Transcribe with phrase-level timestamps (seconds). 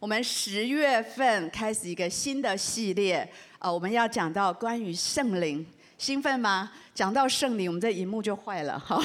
[0.00, 5.66] 我们十月份开始一个新的系列，呃，我们要讲到关于圣灵，
[5.98, 6.70] 兴奋吗？
[6.94, 8.96] 讲到圣灵，我们这荧幕就坏了 哈。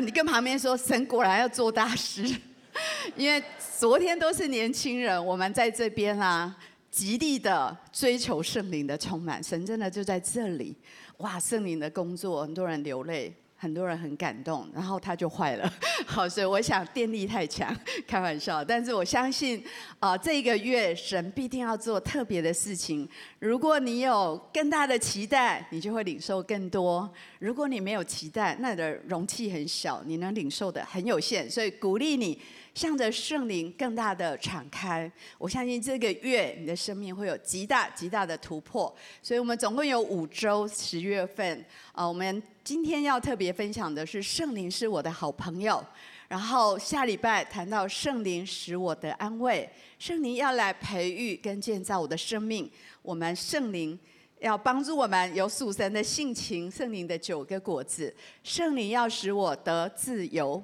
[0.00, 2.22] 你跟旁边说，神果然要做大事，
[3.16, 3.42] 因为
[3.78, 6.56] 昨天都是年轻人，我们在这边啊，
[6.88, 10.76] 极力的追求圣灵的充满，神真的就在这里，
[11.16, 13.34] 哇，圣灵的工作，很多人流泪。
[13.60, 15.70] 很多人很感动，然后它就坏了。
[16.06, 17.76] 好，所以我想电力太强，
[18.08, 18.64] 开玩笑。
[18.64, 19.62] 但是我相信，
[19.98, 23.06] 啊、呃，这个月神必定要做特别的事情。
[23.38, 27.06] 如果你有更大的期待，你就会领受更多；
[27.38, 31.50] 如果你没有期待，那你的容器很小，你能领受的很有限。
[31.50, 32.40] 所以鼓励你。
[32.72, 38.94] 向着圣灵更大的敞开，我相信这个月你的生命会有极大极大的突破。
[39.20, 42.40] 所以我们总共有五周，十月份啊，我们
[42.70, 45.84] 今天要特别分享的是圣灵是我的好朋友。
[46.28, 52.70] 然后下礼拜谈到圣灵使我的安慰，圣灵要来培育跟建造我的生命。
[53.02, 53.98] 我们圣灵
[54.38, 60.62] 要帮助我们有属神的性情，圣灵的九个果子，圣灵要使我得自由。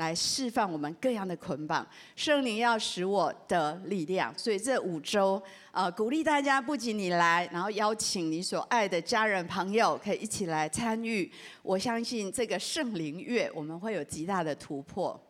[0.00, 11.30] 来释放我们各样的捆绑，圣灵要使我的力量，所以这五周，呃，鼓励大家不仅你来，然后邀请你所爱的家人朋友可以一起来参与。
[11.62, 15.20] 我相信这个圣灵月，我们会有极大的突破。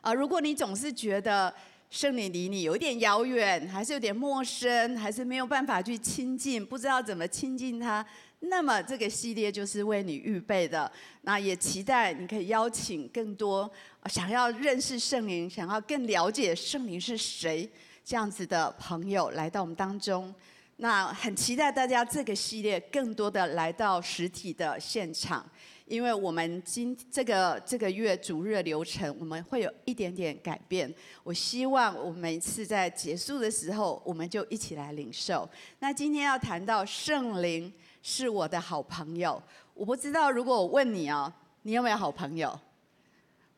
[0.00, 1.52] 啊、如果你总是觉得
[1.90, 8.04] 圣灵离你有点遥远，还是有点陌生，还是没有办法去亲近，不知道怎么亲近他。
[8.40, 10.90] 那么这个系列就是为你预备的，
[11.22, 13.68] 那也期待你可以邀请更多
[14.06, 17.68] 想要认识圣灵、想要更了解圣灵是谁
[18.04, 20.32] 这样子的朋友来到我们当中。
[20.76, 25.44] 那很期待大家这个系列更多的来到实体的现场，
[25.86, 30.88] 因为我们今这个这个月主日的流程我们会有一点点改变。
[31.24, 35.46] 我希望我们每次在结束的时候，我们就一起来领受。
[35.80, 37.72] 那今天要谈到圣灵。
[38.10, 39.40] 是我的好朋友，
[39.74, 41.30] 我不知道如果我问你哦，
[41.60, 42.58] 你有没有好朋友？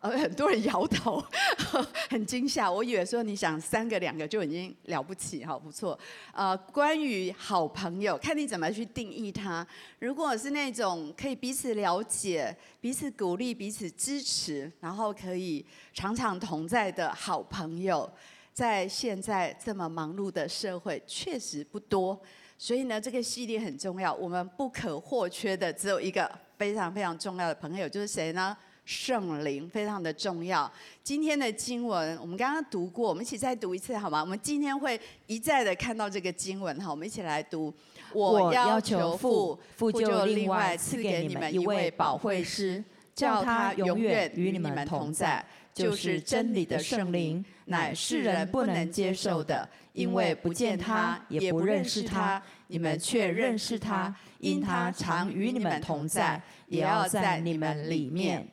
[0.00, 1.22] 呃，很多人摇头，
[2.10, 2.68] 很惊吓。
[2.68, 5.96] 我以为说你想三个两个就已经了不起，好不错。
[6.32, 9.64] 呃，关于好朋友，看你怎么去定义他。
[10.00, 18.10] 如果是那种可以彼此了解、彼此鼓励、彼此支持，然后可以常常同在的好朋友，
[18.52, 22.20] 在现在这么忙碌的社会，确实不多。
[22.62, 28.54] 所以呢，这个系列很重要，我们不可或缺的只有一个非常非常重要的朋友，就是谁呢？
[28.84, 30.70] 圣灵，非常的重要。
[31.02, 34.20] 今天的经文我们刚刚读过，我们一起再读一次好吗？
[34.20, 37.72] 我们今天会一再的看到这个经文哈，我们一起来读。
[38.12, 42.84] 我要求父，父就另外赐给你们一位保惠师，
[43.14, 45.42] 叫他永远与你们同在。
[45.72, 52.42] 就是真理的圣灵，乃世人不能接受的，因为不见他，也不认识他。
[52.68, 58.46] 你们却认识他，因他常与你们同在，也要在你们里面。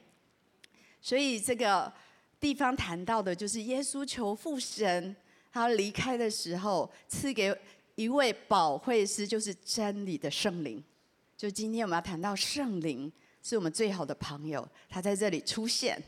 [0.99, 1.91] 所以这个
[2.39, 5.15] 地方谈到的就是耶稣求父神，
[5.51, 7.55] 他离开的时候赐给
[7.95, 10.83] 一位保惠师，就是真理的圣灵。
[11.35, 13.11] 就今天我们要谈到圣灵，
[13.43, 16.01] 是我们最好的朋友，他在这里出现。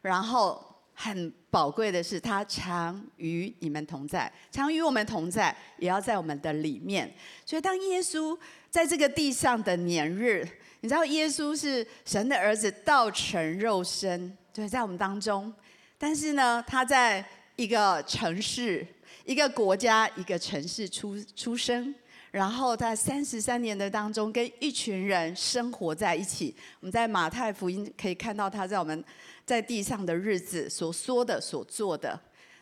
[0.00, 0.69] 然后
[1.02, 7.10] 很宝贵的是，他常与你们同在，常与我们同在，也要在我们的里面。
[7.46, 8.38] 所以，当耶稣
[8.68, 10.46] 在这个地上的年日，
[10.82, 15.50] 你知道，耶稣是神的儿子，道成肉身，对，在我们当中。
[15.96, 17.24] 但是呢，他在
[17.56, 18.86] 一个城市、
[19.24, 21.94] 一个国家、一个城市出出生。
[22.30, 26.54] 然后在三十三年的当中，跟一群人生活在一起。
[26.78, 29.04] 我们在马太福音可以看到他在我们
[29.50, 32.16] 在地上的日子所说的、所做的，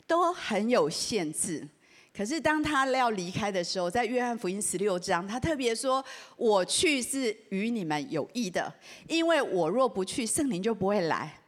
[0.06, 1.68] 都很有限制。
[2.16, 6.02] 可是当他要离开的时候，在约翰福音十六章，他特别说
[6.38, 8.72] ：“我去是与你们有益的，
[9.06, 11.38] 因为我若不去，圣灵就不会来。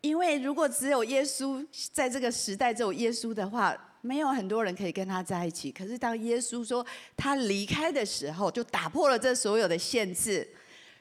[0.00, 1.62] 因为如果只有耶稣，
[1.92, 6.86] 在这个时代只有耶稣的话。”没有很多人可以跟他在一起，可是当耶稣说
[7.16, 10.48] 他离开的时候，就打破了这所有的限制。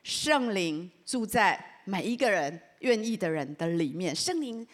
[0.01, 4.65] 圣灵住在每一个人愿意的人的里面，圣灵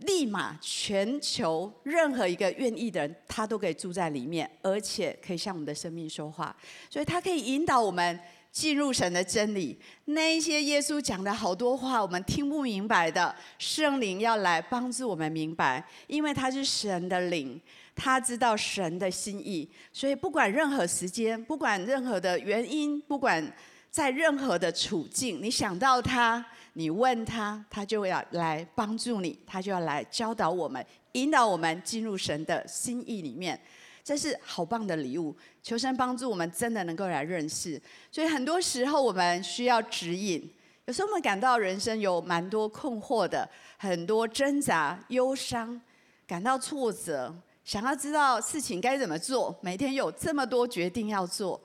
[0.00, 6.54] 立马全球任何一个愿意的人，他都可以住在里面，而且可以向我们的生命说话，
[6.90, 8.20] 所以他可以引导我们。
[8.54, 17.60] 进入神的真理，那一些耶稣讲的好多话，我们听不明白的，圣灵要来帮助我们明白，因为他是神的灵，
[17.96, 23.52] 他知道神的心意，所以不管任何时间，不管任何的原因，不管
[23.90, 33.58] 在任何的处境，你想到他，你问他，他就要来帮助你，他就要来教导我们，引导我们进入神的心意里面。
[34.02, 37.80] 这是好棒的礼物，求神帮助我们真的能够来认识。
[38.12, 40.46] 所以很多时候我们需要指引，
[40.84, 43.48] 有时候我们感到人生有蛮多困惑的，
[43.78, 45.80] 很多挣扎、忧伤，
[46.26, 47.34] 感到挫折，
[47.64, 49.56] 想要知道事情该怎么做。
[49.62, 51.58] 每天有这么多决定要做，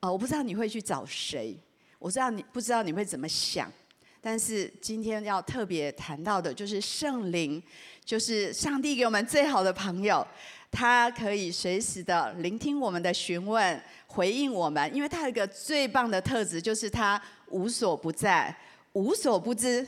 [0.00, 1.58] 呃，我不知道你会去找谁，
[1.98, 3.72] 我知道你不知道你会怎么想。
[4.20, 7.62] 但是今天要特别谈到的就是圣灵，
[8.04, 10.26] 就是上帝给我们最好的朋友。
[10.70, 18.54] 他可以随时的聆听我们的询问，回应我们，因为他有一个最棒的特质，就是他无所不在、
[18.92, 19.86] 无所不知、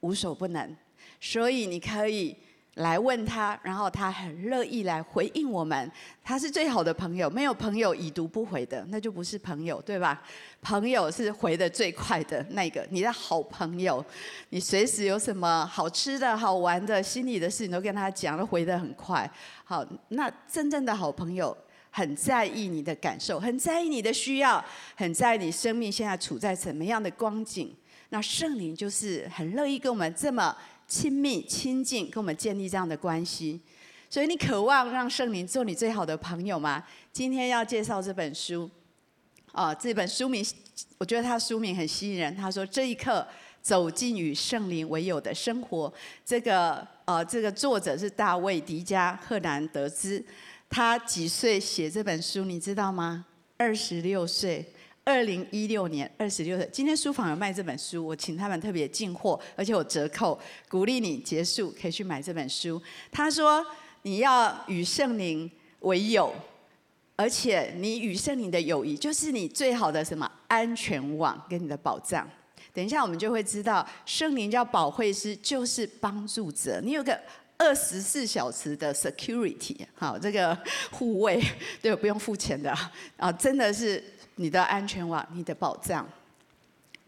[0.00, 0.76] 无所不能，
[1.20, 2.36] 所以你可以。
[2.76, 5.90] 来问他，然后他很乐意来回应我们。
[6.22, 10.22] 他是最好的朋友，没有朋友已读不回的，那就不是朋友，对吧？
[10.60, 14.04] 朋友是回得最快的那个，你的好朋友，
[14.50, 19.30] 你随时有什么好吃的好玩的、心里的事情都跟他讲，都回得很快。
[19.64, 21.56] 好，那真正的好朋友
[21.90, 24.62] 很在意你的感受，很在意你的需要，
[24.96, 27.74] 很在意你生命现在处在什么样的光景。
[28.10, 30.54] 那圣灵就是很乐意跟我们这么。
[30.86, 33.60] 亲密亲近，跟我们建立这样的关系，
[34.08, 36.84] 所以你渴望让圣灵做你最好的朋友吗？
[37.12, 38.70] 今天要介绍这本书，
[39.52, 40.46] 啊，这本书名，
[40.98, 42.34] 我觉得它书名很吸引人。
[42.36, 43.26] 他说：“这一刻，
[43.60, 45.92] 走进与圣灵为友的生活。”
[46.24, 50.24] 这个，呃，这个作者是大卫·迪加·赫南德兹。
[50.68, 52.44] 他几岁写这本书？
[52.44, 53.26] 你知道吗？
[53.56, 54.64] 二十六岁。
[55.06, 60.36] 二零一六年二十六岁，今天书房有卖这本书，我请他们特别进货，而且有折扣，
[60.68, 62.82] 鼓励你结束可以去买这本书。
[63.12, 63.64] 他说
[64.02, 65.48] 你要与圣灵
[65.82, 66.34] 为友，
[67.14, 72.28] 而且你与圣灵的友谊就是你最好的什么安全网跟你的保障。
[72.74, 76.80] 等一下我们就会知道，圣灵叫保惠师，就是帮助者。
[76.82, 77.16] 你有个
[77.56, 80.58] 二十四小时的 security，好，这个
[80.90, 81.40] 护卫，
[81.80, 82.76] 对，不用付钱的
[83.16, 84.02] 啊，真的是。
[84.36, 86.06] 你的安全网，你的保障。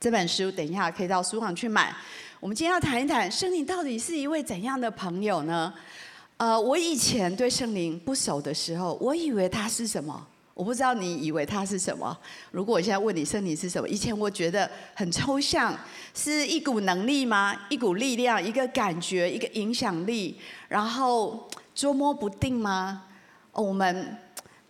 [0.00, 1.94] 这本书等一下可以到书房去买。
[2.40, 5.72] 我们今天要谈一谈圣灵到底是一位怎样的朋友呢？
[6.36, 10.26] 呃，我以前对圣灵不熟的时候，我以为他是什么？
[10.54, 12.16] 我不知道你以为他是什么。
[12.50, 15.76] 如果我现在问你圣灵是什么，以前我觉得很抽象，
[16.14, 17.54] 是一股能力吗？
[17.68, 20.36] 一股力量，一个感觉，一个影响力，
[20.68, 23.02] 然后捉摸不定吗？
[23.52, 24.16] 我们。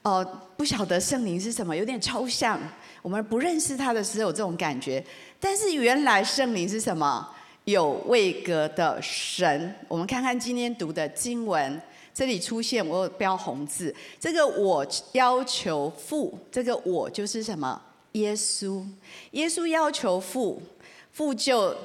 [0.08, 0.26] 哦，
[0.56, 2.58] 不晓得圣灵是什么，有点抽象。
[3.02, 5.05] 我们不认识他的时候有这种感觉，
[5.38, 7.28] 但是原来圣灵是什么？
[7.64, 9.75] 有位格的神。
[9.87, 11.81] 我们看看今天读的经文，
[12.14, 17.78] 这里出现我有标红字，这个我要求父，这个我就是什么？
[18.12, 18.82] 耶稣。
[19.32, 20.62] 耶稣要求父，
[21.12, 21.76] 父就。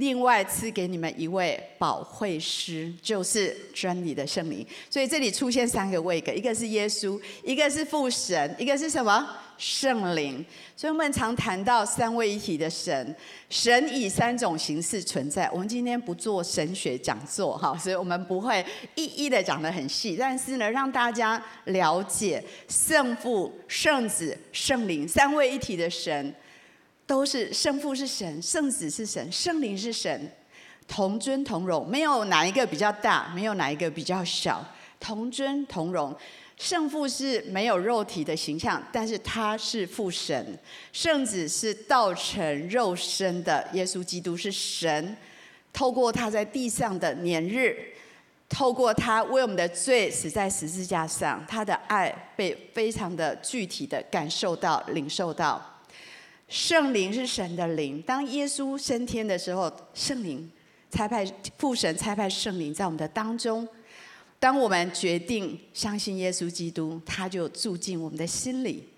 [0.00, 4.66] 另外赐给你们一位保惠师，就是真理的圣灵。
[4.88, 9.28] 所以这里出现三个位格，一个是耶稣，一个是父神，一个是什么？
[9.58, 10.42] 圣灵。
[10.74, 13.14] 所以我们常谈到三位一体的神，
[13.50, 15.50] 神以三种形式存在。
[15.52, 18.64] 我们今天不做神学讲座哈，所以我们不会
[18.94, 26.34] 一一的讲得很细，但是呢，让大家了解圣父、圣子、圣灵三位一体的神。
[27.10, 30.30] 都是圣父是神，圣子是神，圣灵是神，
[30.86, 34.64] 同尊同荣，没有哪一个比较大，没有哪一个比较小，
[35.00, 36.16] 同尊同荣。
[36.56, 40.40] 圣父是没有肉体的形象，但是他是父神；
[40.92, 45.16] 圣子是道成肉身的耶稣基督是神，
[45.72, 47.76] 透过他在地上的年日，
[48.48, 55.60] 透过他为我们的罪死在十字架上，他的爱被非常的具体的感受到、领受到。
[56.50, 58.02] 圣灵是神的灵。
[58.02, 60.50] 当耶稣升天的时候，圣灵
[60.90, 61.24] 差派
[61.56, 63.66] 父神差派圣灵在我们的当中。
[64.40, 68.88] 当我们决定相信耶稣基督，他就住进我们的心里。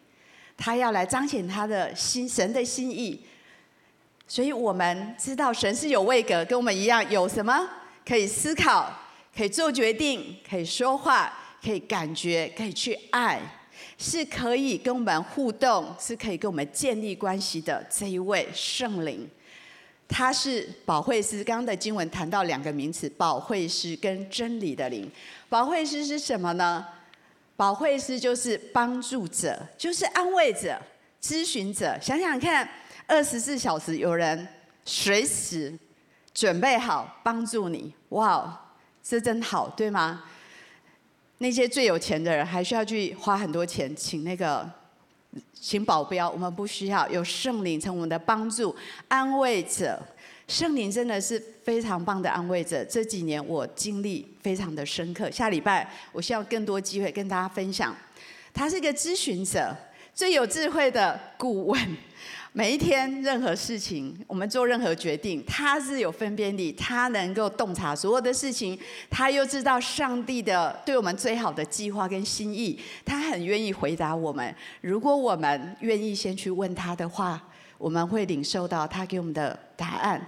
[0.57, 3.21] 他要来彰显他的心神的心意。
[4.27, 7.69] 所以我们知道神是有位格，跟我们一样，有什么
[8.07, 8.91] 可以思考、
[9.37, 11.31] 可以做决定、可以说话、
[11.63, 13.39] 可以感觉、可以去爱。
[14.03, 19.31] 是可以跟我们互动，是可以跟我们建立关系的这一位圣灵，
[20.09, 21.45] 他是保惠师。
[21.45, 25.09] 刚刚的经文谈到两个名词：保惠师跟真理的灵。
[25.49, 26.85] 保惠师是什么呢？
[27.57, 30.77] 保惠师就是帮助者，就是安慰者、
[31.23, 31.97] 咨询者。
[32.03, 32.69] 想想看，
[33.07, 34.49] 二十四小时有人
[34.85, 35.73] 随时
[36.35, 40.25] 准备好帮助你，哇，这真好，对吗？
[41.43, 44.71] 那些最有钱的人还需要去花很多钱请那个
[45.53, 48.75] 请保镖，我们不需要，有圣灵成我们的帮助、
[49.09, 50.01] 安慰者。
[50.47, 52.85] 圣灵真的是非常棒的安慰者。
[52.85, 55.29] 这几年我经历非常的深刻。
[55.33, 57.93] 下礼拜我需要更多机会跟大家分享。
[58.55, 59.77] 他是一个咨询者，
[60.15, 61.97] 最有智慧的顾问。
[62.55, 68.79] 每一天任何事情，我们做任何决定，他是有分辨力，他能够洞察所有的事情，
[69.09, 74.55] 他又知道上帝的对我们最好的计划跟心意，他很愿意回答我们。
[74.83, 77.43] 如果我们愿意先去问他的话，
[77.79, 80.21] 我们会领受到他给我们的答案。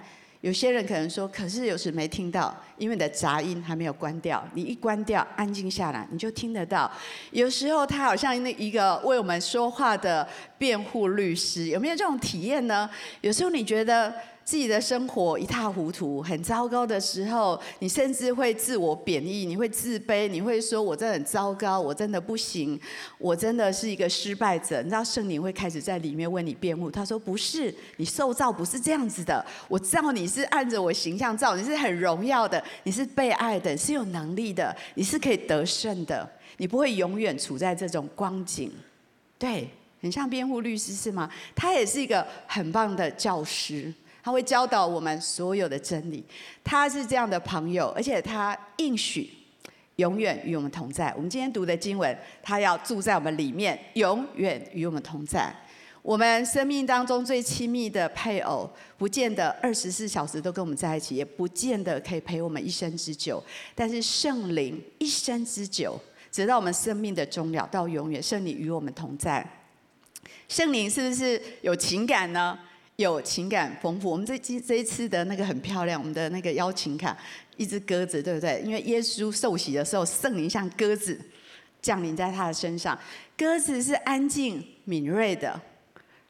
[0.44, 4.46] 有些人可能说，可是有时没听到，因为你的杂音还没有关掉。
[4.52, 6.92] 你一关掉，安静下来，你就听得到。
[7.30, 12.90] 有时候他好像那一个为我们说话的辩护律师，有没有这种体验呢？
[13.22, 14.12] 有时候你觉得。
[14.44, 22.78] 自己的生活一塌糊涂，很糟糕的时候，你甚至会自我贬义，你会自卑，你会说：“我真的很糟糕，我真的不行，
[23.16, 26.90] 我真的是一个失败者。”你知道圣灵会开始在里面为你辩护。
[26.90, 29.44] 他说：“不是，你受造不是这样子的。
[29.66, 38.70] 我知道你是按着我形象造，你是很荣耀的，你是被爱的，是有能力的，你是可以得胜的，你不会永远处在这种光景。”
[39.38, 39.70] 对，
[40.02, 41.30] 很像辩护律师是吗？
[41.54, 43.92] 他也是一个很棒的教师。
[44.24, 46.24] 他会教导我们所有的真理，
[46.64, 49.30] 他是这样的朋友，而且他应许
[49.96, 51.12] 永远与我们同在。
[51.14, 55.54] 我们今天读的经文，他要住在我们里面，永远与我们同在。
[56.00, 58.66] 我们生命当中最亲密的配偶，
[58.96, 63.42] 不见得二十四小时都跟我们在一起，也不见得可以陪我们一生之久。
[63.74, 66.00] 但是圣灵一生之久，
[66.30, 69.46] 直到我们生命的终了，到永远，圣灵与我们同在。
[70.48, 72.58] 圣灵是不是有情感呢？
[72.96, 77.16] 有情感丰富，我们这这这一次的那个很漂亮，我们的那个邀请卡，
[77.56, 78.62] 一只鸽子，对不对？
[78.64, 81.20] 因为耶稣受洗的时候，圣灵像鸽子
[81.82, 82.96] 降临在他的身上。
[83.36, 85.60] 鸽子是安静、敏锐的，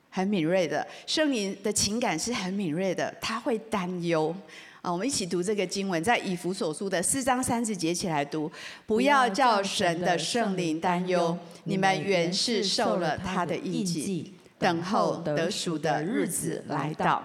[0.09, 0.87] 很敏锐的。
[1.07, 4.35] 圣灵的情感是很敏锐的，他会担忧
[4.81, 4.91] 啊。
[4.91, 8.51] 我们一起读这个经文，在以弗所书的四章三十节起来读：
[8.87, 14.33] 不要叫神的圣灵担忧，你们原是受了他的印记。
[14.59, 17.23] 等候得赎的日子来到，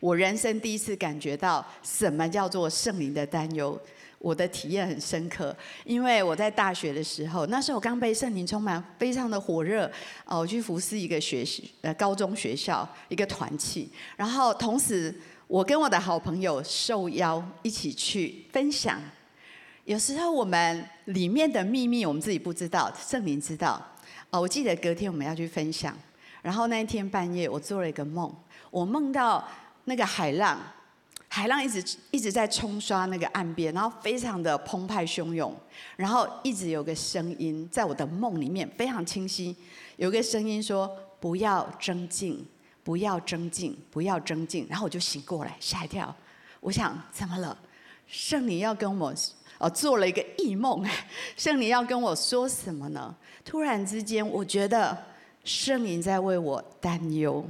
[0.00, 3.80] 我人生第一次感觉到什么叫做圣灵的担忧。
[4.20, 9.88] 我的体验很深刻，因为我在大学的时候，那时候刚被圣灵充满，非常的火热。
[10.24, 15.14] 哦，我去服侍一个学习呃高中学校一个团契，然后同时
[15.46, 19.00] 我跟我的好朋友受邀一起去分享。
[19.84, 23.80] 有时候我们里面的秘密我们自己不知道，圣灵知道。
[24.30, 25.96] 哦，我记得隔天我们要去分享。
[26.42, 28.34] 然后那一天半夜，我做了一个梦，
[28.70, 29.46] 我梦到
[29.84, 30.58] 那个海浪，
[31.28, 35.54] 海浪一直一直在冲刷那个岸边，然后非常的澎湃汹涌，
[35.96, 39.54] 然后一直有个声音在我的梦里面非常清晰，
[39.96, 40.90] 有个声音说
[41.20, 42.46] ：“不要争竞，
[42.84, 46.14] 不要争竞，不要争竞。”然后我就醒过来，吓一跳，
[46.60, 47.56] 我想怎么了？
[48.06, 49.12] 圣灵要跟我
[49.58, 50.86] 哦做了一个异梦，
[51.36, 53.14] 圣灵要跟我说什么呢？
[53.44, 54.96] 突然之间，我觉得。
[55.44, 57.44] 圣灵在为我担忧，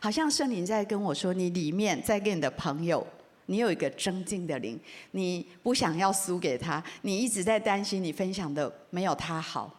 [0.00, 3.06] 好像圣灵在跟我说：“你里面在跟你的朋友，
[3.46, 4.78] 你有一个争竞的灵，
[5.12, 9.74] 你不想要输给他，你一直在担心你分享的没有他好。”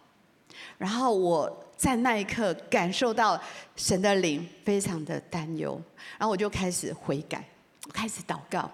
[0.78, 3.40] 然后我在那一刻感受到
[3.76, 5.82] 神的灵非常的担忧，
[6.18, 7.44] 然后我就开始悔改，
[7.92, 8.70] 开始祷告，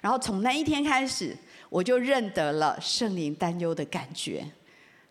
[0.00, 1.36] 然后从那一天开始，
[1.68, 4.44] 我就认得了圣灵担忧的感觉。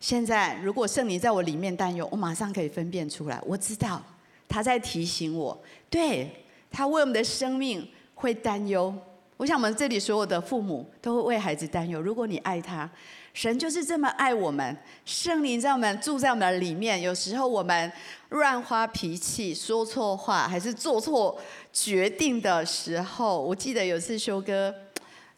[0.04, 3.40] 现在，如果圣灵在我里面担忧，我马上可以分辨出来。
[3.46, 4.02] 我知道
[4.46, 5.58] 他在提醒我，
[5.88, 6.30] 对，
[6.70, 8.94] 他为我们的生命会担忧。
[9.38, 12.02] 我想，我们这里所有的父母都会为孩子担忧。
[12.02, 12.88] 如果你爱他，
[13.32, 14.76] 神就是这么爱我们。
[15.06, 17.90] 圣灵在我们住在我们的里面，有时候我们
[18.28, 21.40] 乱发脾气、说错话，还是做错
[21.72, 24.74] 决定的时候，我记得有一次修哥。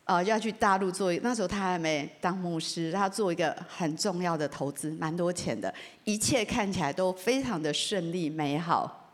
[0.07, 9.11] 呃，要去大陆做，那时候他还没当牧师，他做一个很重要的投资，蛮多钱的，一切看起来都非常的顺利美好。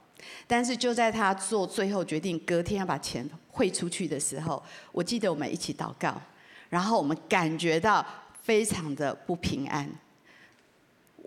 [0.47, 6.15] 但是就在他做最后决定，隔天要把钱汇出去的时候，我记得我们一起祷告，
[6.69, 8.05] 然后我们感觉到
[8.43, 9.91] 非常的不平安。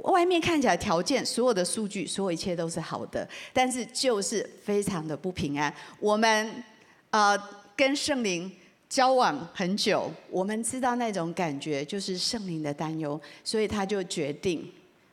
[0.03, 5.73] 外面看起来条件，所有的数据，所有一切都是好的，但是就是非常的不平安。
[5.99, 6.63] 我们
[7.09, 7.35] 呃
[7.75, 8.55] 跟圣灵。
[8.95, 14.65] 交往很久，我们知道那种感觉就是圣灵的担忧，所以他就决定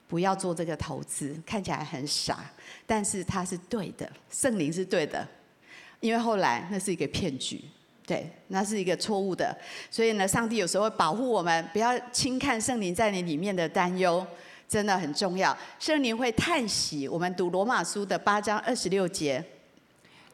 [0.07, 1.37] 不要做这个投资。
[1.45, 2.49] 看起来很傻，
[2.87, 5.27] 但是他是对的，圣灵是对的，
[5.99, 7.61] 因为后来那是一个骗局，
[8.07, 9.53] 对，那是一个错误的。
[9.91, 14.25] 所以呢，上帝有时候会保护我们，不要轻看圣灵在你里面的担忧，
[14.69, 15.59] 真的很重要。
[15.81, 19.45] 圣灵会叹息，我们读罗马书的八章二十六节。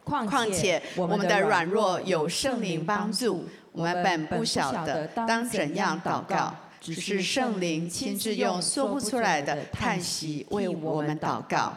[0.08, 11.72] 况且我们的软弱有圣灵帮助，我们本不晓得当怎样祷告，只是圣灵亲自用说不出来的叹息为我们祷告。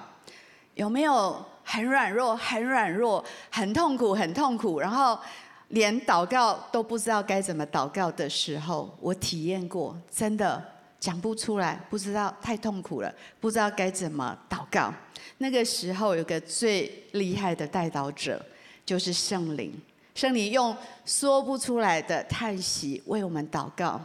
[0.75, 5.19] 有没有很软弱、很软弱、很痛苦、很痛苦，然后
[5.67, 8.89] 连祷告都不知道该怎么祷告的时候？
[8.99, 10.63] 我体验过，真的
[10.99, 14.93] 讲不出来，不知道太痛苦了，不知道该怎么祷告。
[15.41, 18.39] 那个时候有个最厉害的代祷者，
[18.85, 19.73] 就是圣灵。
[20.13, 23.99] 圣灵用说不出来的叹息为我们祷告，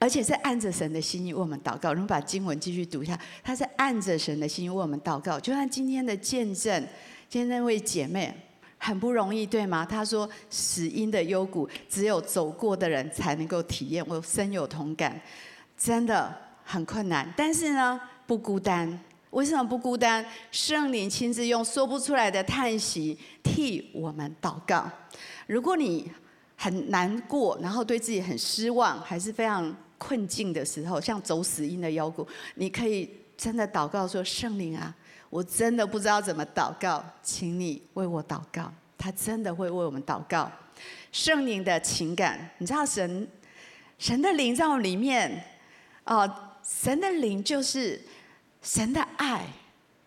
[0.00, 1.90] 而且是按着神的心意为我们祷告。
[1.90, 5.38] 我们把经文继续读一下，他是按着神的心意为我们祷告。
[5.38, 6.84] 就像今天的见证，
[7.28, 8.36] 今天那位姐妹
[8.76, 9.86] 很不容易，对吗？
[9.86, 14.04] 她说死荫的幽谷，只有走过的人才能够体验。
[14.08, 15.20] 我深有同感，
[15.78, 18.98] 真的很困难，但是呢，不孤单。
[19.34, 20.24] 为什么不孤单？
[20.52, 24.88] 圣灵亲自用说不出来的叹息替我们祷告。
[25.48, 26.08] 如果你
[26.56, 32.24] 很难过，然后对自己很失望，还是非常困境的时候，像走死因的幽谷，
[32.54, 34.94] 你可以真的祷告说：“圣灵啊，
[35.28, 40.48] 我真的不知道怎么祷告，请你为我祷告。”他真的会为我们祷告。
[41.10, 43.28] 圣灵的情感，你知道神
[43.98, 45.44] 神的灵在我里面
[46.04, 48.00] 哦、神的灵就是。
[48.64, 49.42] 神的爱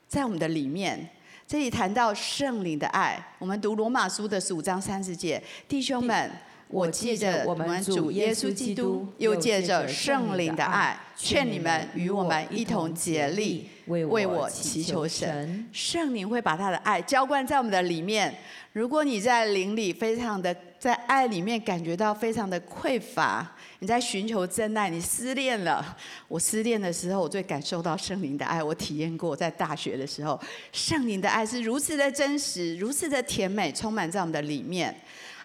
[0.08, 1.08] 在我们的里面，
[1.48, 3.24] 这里谈到圣灵的爱。
[3.38, 6.32] 我们读罗马书的十五章三十节，弟兄们，
[6.68, 15.70] 我借着我们主耶稣基督，又借着圣灵的爱，劝你们与我们一同竭力，为我祈求神。
[15.72, 18.36] 圣灵会把他的爱浇灌在我们的里面。
[18.74, 23.56] 如果你在灵里非常的在爱里面感觉到非常的匮乏。
[23.80, 25.96] 你在寻求真爱，你失恋了。
[26.28, 28.64] 我失恋的时候，我最感受到圣灵的爱。
[28.64, 30.40] 我体验过，在大学的时候，
[30.72, 34.96] 圣灵的爱是如此的真实，如此的甜美，充满在我们的里面。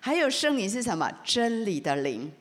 [0.01, 1.11] 还有圣灵是什么？
[1.23, 2.33] 真理的灵。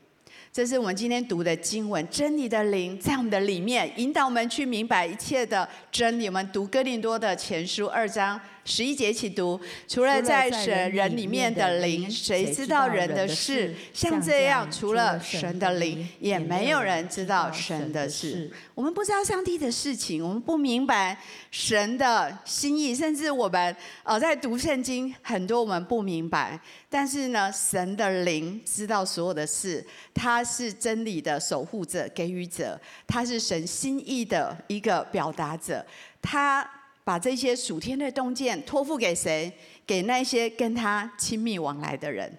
[0.54, 6.28] 这是我们今天读的经文，真理的灵在我们的里面，引导我们去明白一切的真理。
[6.28, 8.40] 我们读哥林多的前书二章
[8.72, 13.76] 十一节一起读：除了在神人里面的灵，谁知道人的事？
[13.94, 18.50] 像这样，除了神的灵，也没有人知道神的事。
[18.74, 21.18] 我们不知道上帝的事情，我们不明白
[21.52, 26.58] 神的心意，甚至我们呃在读圣经，很多我们不明白。
[26.90, 35.86] 但是呢，神的灵知道所有的事，他是真理的守护者、给予者，他是神心意的一个表达者。
[36.22, 36.66] 他
[37.04, 39.52] 把这些属天的洞见托付给谁？
[39.86, 42.32] 给那些跟他亲密往来的人，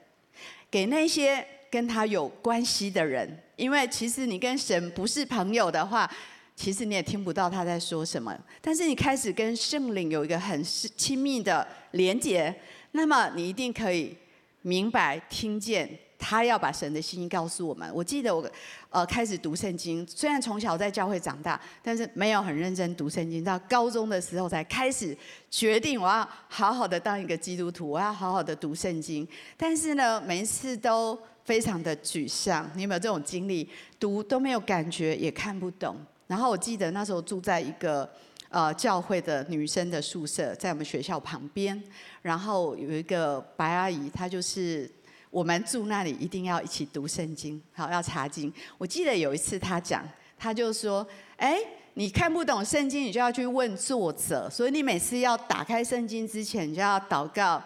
[0.71, 3.43] 给那些跟他有关系的人。
[3.57, 6.11] 因为其实你跟神不是朋友的话，
[6.57, 8.37] 其实你也听不到他在说什么。
[8.61, 12.55] 但是你开始跟圣灵有一个很亲密的连接，
[12.93, 14.17] 那么你一定可以
[14.63, 15.87] 明白、听见
[16.23, 17.93] 他要把神的心意告诉我们。
[17.93, 18.49] 我记得我
[18.91, 23.43] 呃开始读圣经，虽然从小在教会长大，但是没有很认真读圣经。
[23.43, 25.17] 到高中的时候才开始
[25.51, 29.27] 决定我要好好的当一个基督徒，我要好好的读圣经。
[29.57, 32.71] 但是呢，每一次都非常的沮丧。
[32.77, 33.69] 你有没有这种经历？
[33.99, 35.97] 读都没有感觉，也看不懂。
[36.29, 38.09] 然后我记得那时候住在一个
[38.49, 41.83] 呃教会的女生的宿舍，在我们学校旁边。
[42.23, 44.89] 然后有一个白阿姨，她就是
[45.33, 48.53] 我们住那里一定要一起读圣经，好要查经。
[48.79, 51.05] 我记得有一次他讲，他就说
[51.39, 51.59] ：“哎，
[51.95, 54.49] 你看不懂圣经，你就要去问作者。
[54.49, 57.61] 所以你每次要打开圣经之前，你就要祷告，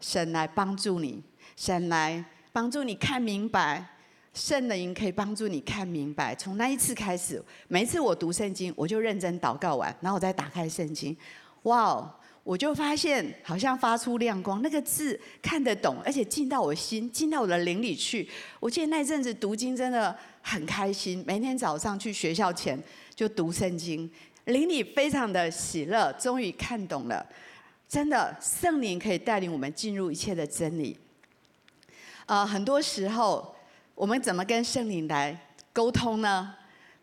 [0.00, 1.22] 神来帮助你，
[1.54, 3.80] 神来。”帮助你看明白，
[4.34, 6.34] 圣灵可以帮助你看明白。
[6.34, 11.16] 从那一次开始，每一次我读圣经，我就认真祷告完，然后我再打开圣经，
[11.62, 18.28] 哇哦，我就发现好像发出亮光，那个字看得懂，而且进到我心，进到我的灵里去。
[18.58, 22.82] 我记得那阵子读经真的很开心，每天早上去学校前
[23.14, 24.10] 就读圣经，
[24.46, 27.24] 灵里非常的喜乐，终于看懂了。
[27.86, 30.96] 真的，圣灵可以带领我们进入一切的真理。
[32.26, 33.54] 呃，很多时候
[33.94, 35.38] 我们怎么跟圣灵来
[35.72, 36.54] 沟通呢？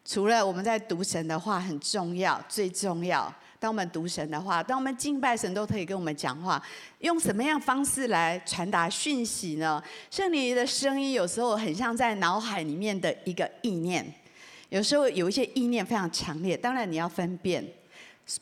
[0.03, 3.33] 除了我们在读神的话很重要，最重要。
[3.59, 6.61] 当我们读神的话，当我们敬拜神，都可以跟我们讲话。
[6.99, 9.81] 用什么样方式来传达讯息呢？
[10.11, 14.05] 圣灵的声音有时候很像在脑海里面的一个意念，
[14.69, 16.55] 有时候有一些意念非常强烈。
[16.55, 17.65] 当然你要分辨，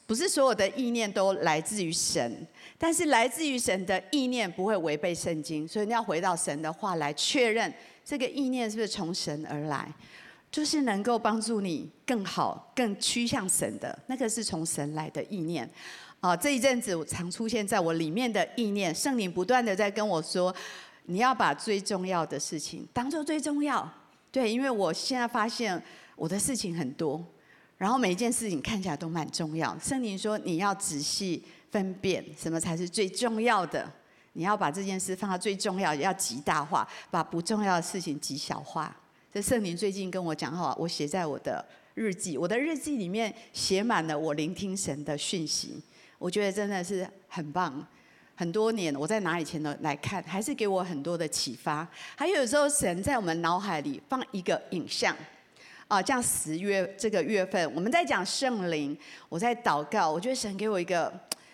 [0.05, 2.45] 不是所有的意念都来自于神。
[2.77, 7.73] 但是来自于神的意念不会违背圣经，所以你要回到神的话来确认
[8.03, 9.89] 这个意念是不是从神而来。
[10.55, 15.69] 就是能够帮助你更好、更趋向神的，那个是从神来的意念。
[16.21, 20.55] 啊，这一阵子我常出现在我里面的意念，圣灵不断的在跟我说，
[21.07, 23.85] 你要把最重要的事情当做最重要。
[24.31, 25.83] 对，因为我现在发现
[26.15, 27.21] 我的事情很多，
[27.77, 29.77] 然后每一件事情看起来都蛮重要。
[29.77, 33.91] 圣灵说，你要仔细分辨什么才是最重要的，
[34.31, 38.95] 你要把这件事放到最重要，要极大化，把不重要的事情极小化。
[39.35, 41.61] 这圣灵最近跟我讲话，我写在我的
[41.93, 45.83] 日记，我的日记里面写满了我聆听神的讯息，
[46.17, 47.85] 我觉得真的是很棒。
[48.33, 51.85] 很多年我在拿以前的来看，还是给我很多的启发。
[52.15, 55.13] 还有时候神在我们脑海里放一个影像，
[55.89, 61.11] 啊，像十月这个月份，我们在讲圣灵，我在祷告，我觉得神给我一个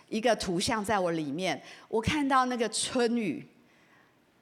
[0.07, 3.43] 一个图像在我里面，我看到那个春雨，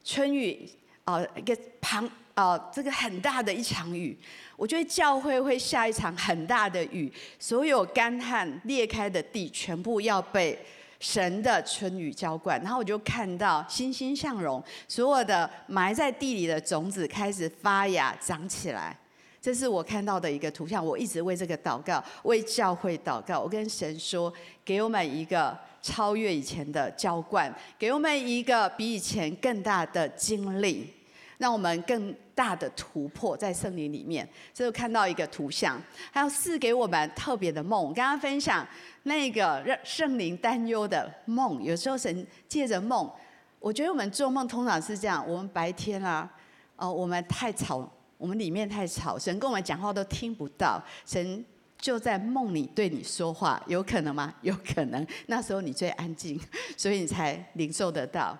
[0.04, 0.70] 春雨
[1.06, 2.06] 啊，一个旁。
[2.40, 4.18] 哦，这个很大的一场雨，
[4.56, 10.58] 我觉得教会会下一场很大的雨，所有干旱裂开的地全部要被
[11.02, 18.98] 神的春雨浇灌，然后我就看到欣欣向荣，所有的埋在地里的种子开始发芽长起来，
[19.42, 20.86] 这是我看到的一个图像。
[20.86, 23.42] 我一直为这个祷告，为教会祷告。
[23.42, 24.32] 我跟神说，
[24.64, 30.94] 给我们一个超越以前的浇灌，给我们一个比以前更大的经历。
[31.40, 37.82] 让我们更大的突破在圣灵里面，这就看到一个图像，还有赐给我们特别的梦。
[37.82, 38.68] 我刚刚分享
[39.04, 43.10] 那个让圣灵担忧的梦，有时候神借着梦，
[43.58, 46.30] 我觉得我们做梦通常是这样：我们白天啊，
[46.76, 51.46] 哦，我们太吵，我们里面太吵，神跟我们讲话都听不到，神
[51.78, 54.36] 就在梦里对你说话，有可能吗？
[54.42, 56.38] 有可能，那时候你最安静，
[56.76, 58.38] 所以你才领受得到。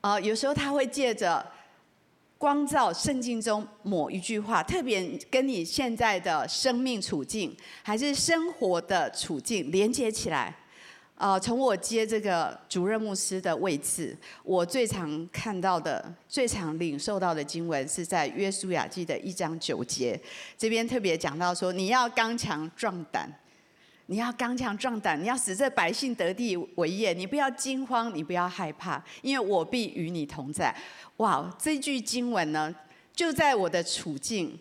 [0.00, 1.44] 啊，有时候他会借着。
[2.36, 10.54] 光照圣经中某一句话，特别跟你现在的生命处境，还是生活的处境连接起来。
[11.16, 20.20] 呃，从我接这个主任牧师的位置，我最常看到的、最常领受到的经文，是在约书亚记的一章九节。
[20.58, 23.32] 这边特别讲到说，你要刚强壮胆，
[24.06, 30.74] 你要刚强壮胆，你要使这百姓得地为业，你不要惊慌，你不要害怕，因为我必与你同在。
[31.16, 32.74] 哇，这句经文呢，
[33.14, 34.58] 就在我的处境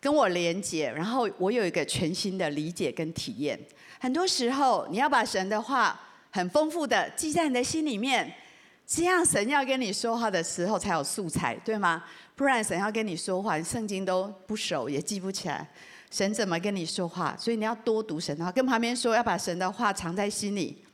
[0.00, 3.58] 跟我连接，然后我有一个全新的理解跟体验。
[3.98, 8.32] 很多时候，你要把神的话很丰富的记在你的心里面，
[8.86, 12.04] 这样神要跟你说话的时候才有素材，对吗？
[12.36, 15.68] 不然神要跟你说话，圣经都不熟也记不起来，
[16.10, 17.36] 神怎么跟你说话？
[17.38, 20.84] 所以你要多读神的话，跟旁边说要把神的话藏在心里。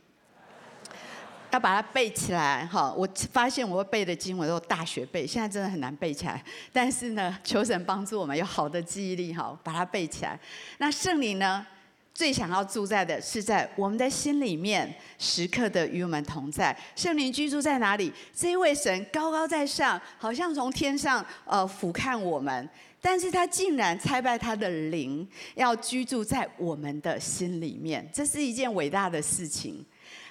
[1.53, 2.93] 要把它背起来，哈！
[2.95, 6.45] 我发现我会背的经文都大学背，现在真的很难背起来。
[6.71, 10.39] 但是呢，求神帮助我们有好的记忆力，哈，把它背起来。
[10.77, 11.65] 那圣灵呢，
[12.13, 16.77] 最想要住在的是在我们的心里面，时刻的与我们同在。
[16.95, 18.13] 圣灵居住在哪里？
[18.35, 22.69] 这一位神高高在上，好像从天上呃俯瞰我们，
[23.01, 29.85] 但是他竟然差派他的灵要居住在我们的心里面，这是一件伟大的事情。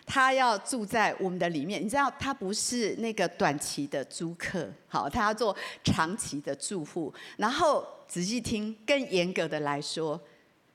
[0.07, 7.11] 他要住在我们的里面，你知道，他不是那个短期的租客，好，他要做长期的住户。
[7.37, 10.21] 然后仔细听，更严格的来说，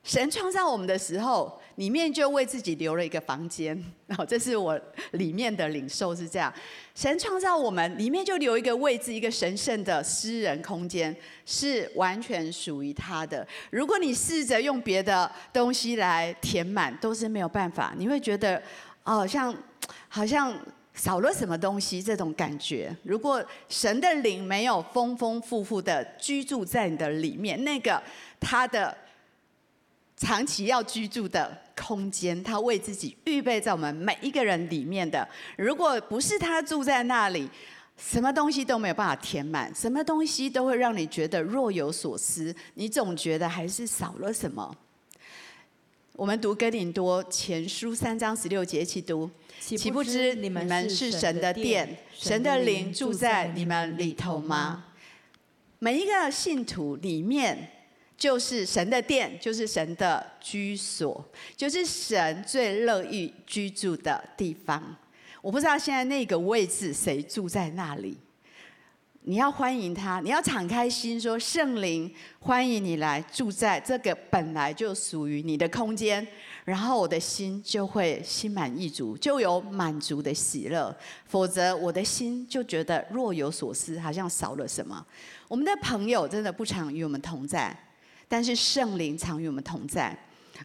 [0.03, 3.75] 神创造我们的时候，里面就为自己留了一个房间。
[4.07, 4.79] 然后这是我
[5.11, 6.53] 里面的领受是这样：
[6.95, 13.47] 神创造我们，里面就留一个位置，一个神圣的私人空间，是完全属于他的。
[13.69, 17.93] 如果你试着用别的东西来填满，都是没有办法。
[17.97, 18.61] 你会觉得。
[19.03, 19.51] 哦，像
[20.07, 20.55] 好像
[20.93, 22.95] 少了什么东西这种感觉。
[23.01, 27.99] 如果神的灵没有丰丰富富的居住在你的里面，那个
[28.39, 28.95] 他的
[30.21, 35.27] 长期要居住的空间，他为自己预备在我们每一个人里面的。
[35.57, 37.49] 如果不是他住在那里，
[37.97, 44.71] 什么东西都没有办法填满，什么东西都会让你觉得若有所思，你总觉得还是少了什么。
[46.13, 49.27] 我们读哥林多前书三章十六节，一起读。
[49.59, 54.85] 岂不知你们是神的殿，神的灵住在你们里头吗？
[55.79, 57.80] 每一个信徒里面
[58.21, 61.25] 就是神的殿，就是神的居所，
[61.57, 64.95] 就是神最乐意居住的地方。
[65.41, 68.15] 我不知道现在那个位置谁住在那里。
[69.23, 76.25] 你要欢迎他，你要敞开心说，圣灵欢迎你来住在这个本来就属于你的空间，
[76.63, 80.95] 然后我的心就会心满意足，就有满足的喜乐。
[81.25, 85.03] 否则我的心就觉得若有所思，好像少了什么。
[85.47, 87.75] 我们的朋友真的不常与我们同在，
[88.31, 90.17] 但是圣灵常与我们同在。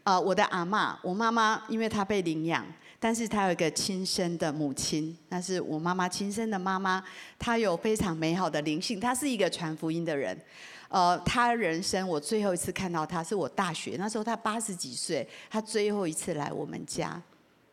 [0.04, 2.64] 呃，我的阿嬷，我妈妈，因为她被领养。
[3.00, 7.02] 但是她有一个亲生的母亲，那是我妈妈亲生的妈妈。
[7.40, 10.40] 她有非常美好的灵性，她是一个传福音的人。
[10.88, 17.20] 呃，她人生我最后一次看到她，是我大学那时候，她八十几岁，她最后一次来我们家。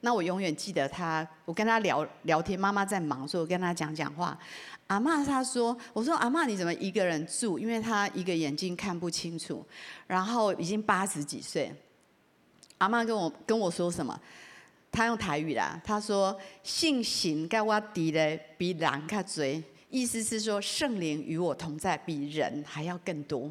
[0.06, 4.38] 那我永远记得他，我跟他聊聊天，妈妈在忙，所以我跟他讲讲话。
[4.88, 7.58] 阿嬷她说：“我说阿嬷你怎么一个人住？
[7.58, 9.66] 因为她一个眼睛看不清楚，
[10.06, 11.74] 然后已经八十几岁。”
[12.80, 14.20] 阿嬷跟我跟我说什么？
[14.92, 23.50] 他用台语啦，他说：“信心跟我比嘞，比人较多。”意思是说，圣灵与我同在，比人还要更多。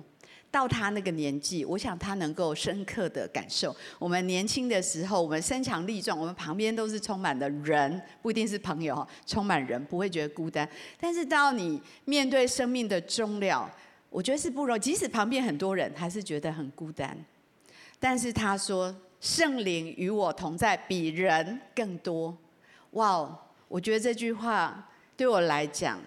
[0.53, 3.75] 到他那个年纪，我想他能够深刻的感受。
[3.99, 10.69] 我们年轻的时候，我们身强力壮，我们旁边都是充满了人，不一定是朋友，充满人不会觉得孤单。
[11.01, 13.69] 但是到你面对生命的终了，
[14.11, 14.79] 我觉得是不容易。
[14.79, 17.17] 即使旁边很多人，还是觉得很孤单。
[17.99, 18.95] 但是他说。
[19.23, 22.37] 圣灵与我同在，比人更多。
[22.91, 23.38] 哇哦！
[23.69, 26.01] 我觉得这句话对我来讲，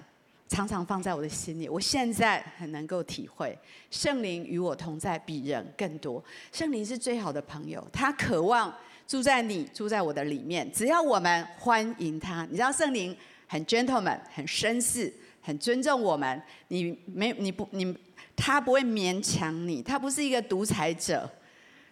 [0.55, 1.67] 常常放在我的心里。
[1.67, 3.57] 我现在很能够体会，
[3.91, 6.23] 圣灵与我同在，比人更多。
[6.53, 8.73] 圣灵是最好的朋友，他渴望
[9.05, 10.71] 住在你，住在我的里面。
[10.71, 13.13] 只要我们欢迎他，你知道圣灵
[13.47, 16.41] 很 gentleman，很绅士，很尊重我们。
[16.69, 17.93] 你没你不你，
[18.33, 21.29] 他不会勉强你，他不是一个独裁者。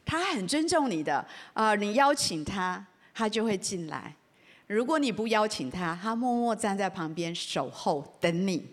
[0.06, 4.04] 他很尊重你的，呃，你邀请他，他就会进来；
[4.68, 8.66] 如果你不邀请他，他默默站在旁边守候等你，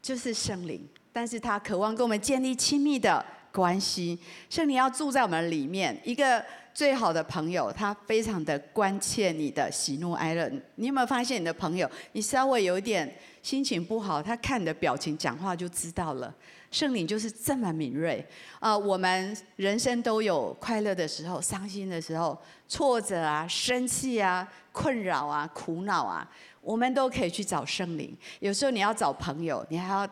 [0.00, 0.88] 就是圣灵。
[1.12, 3.24] 但是他渴望跟我们建立亲密的
[3.56, 4.18] 关系，
[4.50, 5.98] 圣灵要住在我们里面。
[6.04, 10.46] 一个最好的朋友，他非常的关切你的喜怒哀乐。
[10.74, 13.10] 你有没有发现你的朋友，你稍微有一点
[13.42, 16.34] 心情不好，他看你的表情、讲话就知道了。
[16.70, 18.22] 圣灵就是这么敏锐
[18.58, 22.38] 啊、我们人生都有快乐的时候、伤心的时候、
[22.68, 26.28] 挫折啊、生气啊、困扰啊、苦恼啊，
[26.60, 28.14] 我们都可以去找圣灵。
[28.40, 30.06] 有时候你要找朋友，你还要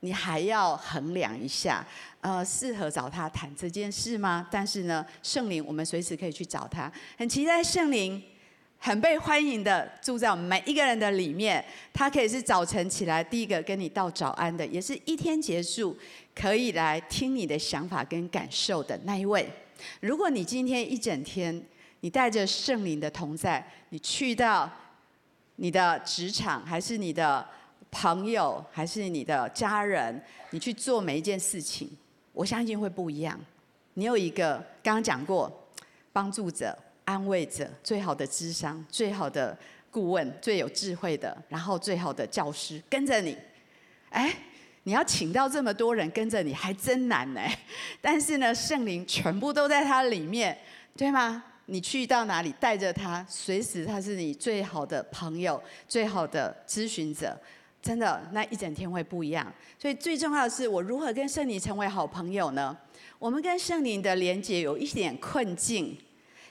[0.00, 1.84] 你还要衡量一下，
[2.20, 4.46] 呃，适合找他谈这件事吗？
[4.50, 8.22] 但是呢，圣灵我们随时可以去找他，很期待圣灵。
[8.78, 15.96] 很被欢迎的住在我们每一个人的里面，他可以是早晨起来第一个跟你道早安的，也是一天结束
[16.34, 19.50] 可以来听你的想法跟感受的那一位。
[20.00, 21.60] 如果你今天一整天
[22.00, 24.70] 你带着圣灵的同在，你去到
[25.56, 27.44] 你的职场，还是你的
[27.98, 31.88] 朋友，还是你的家人，你去做每一件事情，
[32.34, 33.40] 我相信会不一样。
[33.94, 35.50] 你有一个刚刚讲过
[36.12, 36.76] 帮助者。
[37.06, 39.56] 安慰者，最好的智商，最好的
[39.92, 43.38] 顾问，最有智慧的，然后最好的教师跟着你。
[44.10, 44.34] 哎，
[44.82, 47.40] 你要请到这么多人跟着你，还真难呢。
[48.00, 50.58] 但是呢，圣灵全部都在他里面，
[50.96, 51.44] 对吗？
[51.66, 57.38] 你去到哪里，带着他，随时他是你最好的朋友，最好的咨询者。
[57.86, 59.46] 真的，那一整天会不一样。
[59.78, 62.76] 所以最重要的是，我如何跟圣灵成为好朋友呢？
[63.18, 65.96] 我们跟圣灵的连结有一点困境。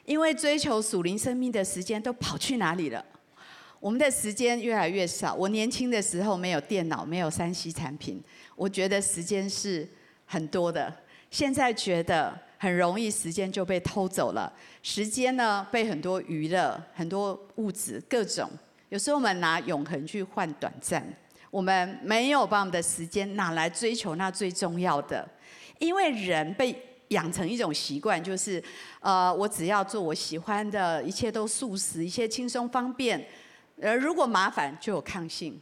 [0.05, 3.03] 因为追求属灵生命的时间都跑去哪里了？
[3.79, 5.33] 我们的时间越来越少。
[5.33, 8.23] 我年轻的时候没有电脑，没有 3C 产品，
[8.55, 9.87] 我觉得时间是
[10.27, 10.93] 很多的。
[11.31, 14.53] 现在觉得很容易，时间就被偷走了。
[14.83, 18.47] 时间呢，被很多娱乐、很多物质、各种，
[18.89, 21.03] 有时候我们拿永恒去换短暂，
[21.55, 25.25] 我们没有把我们的时间拿来追求那最重要的，
[25.79, 26.75] 因为人被。
[27.09, 28.61] 养成一种习惯，就是，
[28.99, 33.23] 呃，我只要做我喜欢的，一切都素食，一切轻松方便。
[33.79, 35.61] 而如果麻烦，就有抗性。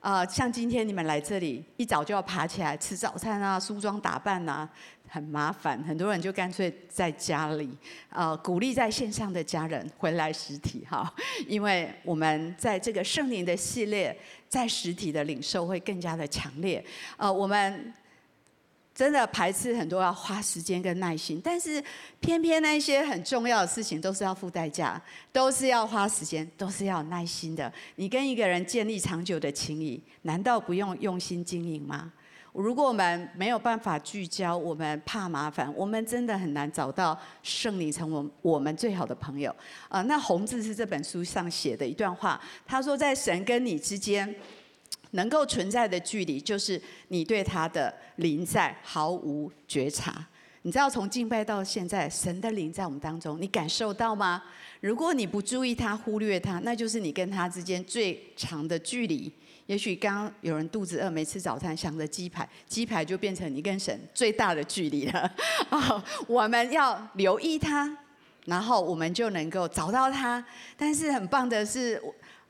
[0.00, 4.68] 啊，像今天你们来这里，一早就要爬起来吃早餐啊，梳妆打扮啊，
[5.06, 5.78] 很麻烦。
[5.84, 7.68] 很多人就干脆在家里。
[8.08, 11.12] 呃，鼓励在线上的家人回来实体哈，
[11.46, 14.16] 因为我们在这个圣灵的系列，
[14.48, 16.82] 在实体的领受会更加的强烈。
[17.16, 17.92] 呃，我们。
[19.00, 21.82] 真的排斥很多要花时间跟耐心，但是
[22.20, 25.00] 偏偏那些很重要的事情都是要付代价，
[25.32, 27.72] 都是要花时间，都是要有耐心的。
[27.96, 32.12] 你跟一个人建立长久的情谊，难道不用用心经营吗？
[32.52, 39.50] 如果我们没有办法聚焦，我们怕麻烦，我们真的很难找到圣灵成为我们最好的朋友。
[39.88, 44.34] 啊，那红字是这本书上写的一段话，他说在神跟你之间。
[45.12, 50.26] 能够存在的距离，就是你对他的临在毫无觉察。
[50.62, 54.42] 你知道，从敬拜到现在，神的灵在我们当中，你感受到吗？
[54.80, 59.32] 如果你不注意他，忽略他，那就是你跟他之间最长的距离。
[59.64, 65.32] 也许刚刚有人肚子饿，没吃早餐，想着鸡排，鸡排就变成你跟神最大的距离了。
[65.70, 67.96] 哦，我们要留意他，
[68.44, 70.44] 然后我们就能够找到他。
[70.76, 71.98] 但是很棒的是。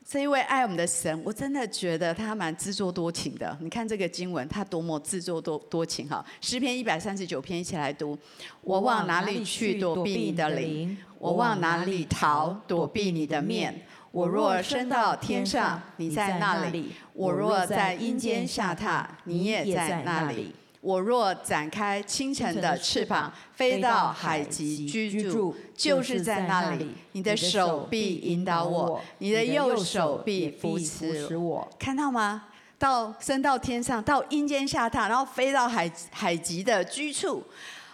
[0.07, 3.57] 这一位爱我们的神，我真的觉得他蛮自作多情的。
[3.61, 6.25] 你看这个经文，他多么自作多多情哈！
[6.41, 8.17] 诗篇一百三十九篇，一起来读：
[8.61, 10.97] 我往哪里去躲避你的灵？
[11.17, 13.85] 我往哪里逃躲避你的面？
[14.11, 20.53] 我若升到天上，你在那里；我若在阴间下榻，你也在那里。
[20.81, 26.89] 我若展开清晨的翅膀，飞到海极居住，就是在那里。
[27.11, 31.69] 你的手臂引导我，你的右手臂扶持我。
[31.77, 32.45] 看到吗？
[32.79, 37.43] 到升到天上，到阴间下榻，然后飞到海海极的居处，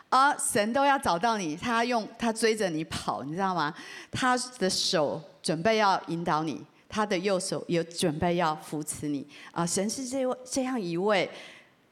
[0.07, 3.73] 而神都要找到你，他用他追着你跑，你知道吗？
[4.09, 9.27] 他的手准备要引导你，他的右手也准备要扶持你。
[9.51, 11.29] 啊，神是这位这样一位。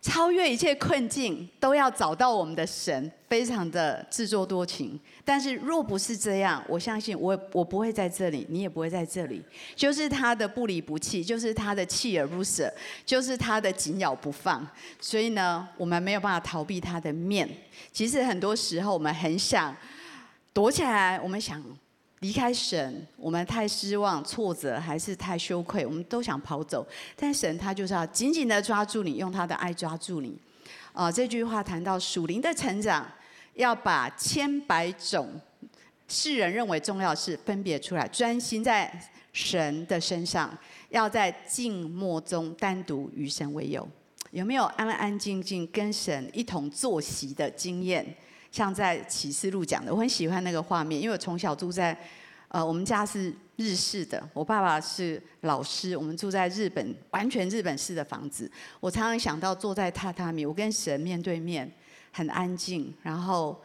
[0.05, 4.99] 超越一切困境，都要找到我们的神，非常的自作多情。
[5.23, 9.43] 但是若不是这样，我相信我我不会在这里，你也不会在这里。
[9.75, 12.71] 就是他的不离不弃，就是他的锲而不舍，
[13.03, 14.65] 就是他的紧咬不放。
[15.01, 17.49] 所以呢，我们没有办法逃避他的面。
[17.91, 19.75] 其实很多时候，我们很想
[20.53, 21.59] 躲起来，我们想。
[22.25, 26.83] 离开神，我们太失望、挫折，还是太羞愧，我们都想跑走。
[27.15, 30.35] 但神他就是要紧紧的抓住你，用他的爱抓住你。
[30.91, 33.07] 啊、这句话谈到属灵的成长，
[33.53, 35.39] 要把千百种
[36.07, 38.91] 世人认为重要的事分别出来，专心在
[39.31, 40.57] 神的身上，
[40.89, 43.87] 要在静默中单独与神为友。
[44.31, 48.03] 有没有安安静静跟神一同坐席的经验？
[48.55, 51.93] 像在启示录讲的，我很喜欢那个画面，因为我从小住在，
[52.47, 58.49] 呃，我们家是日式的，我爸爸是老师，我们住在日本，完全日本式的房子。
[58.79, 61.69] 我常常想到坐在榻榻米，我跟神面对面，
[62.13, 63.61] 很安静，然后，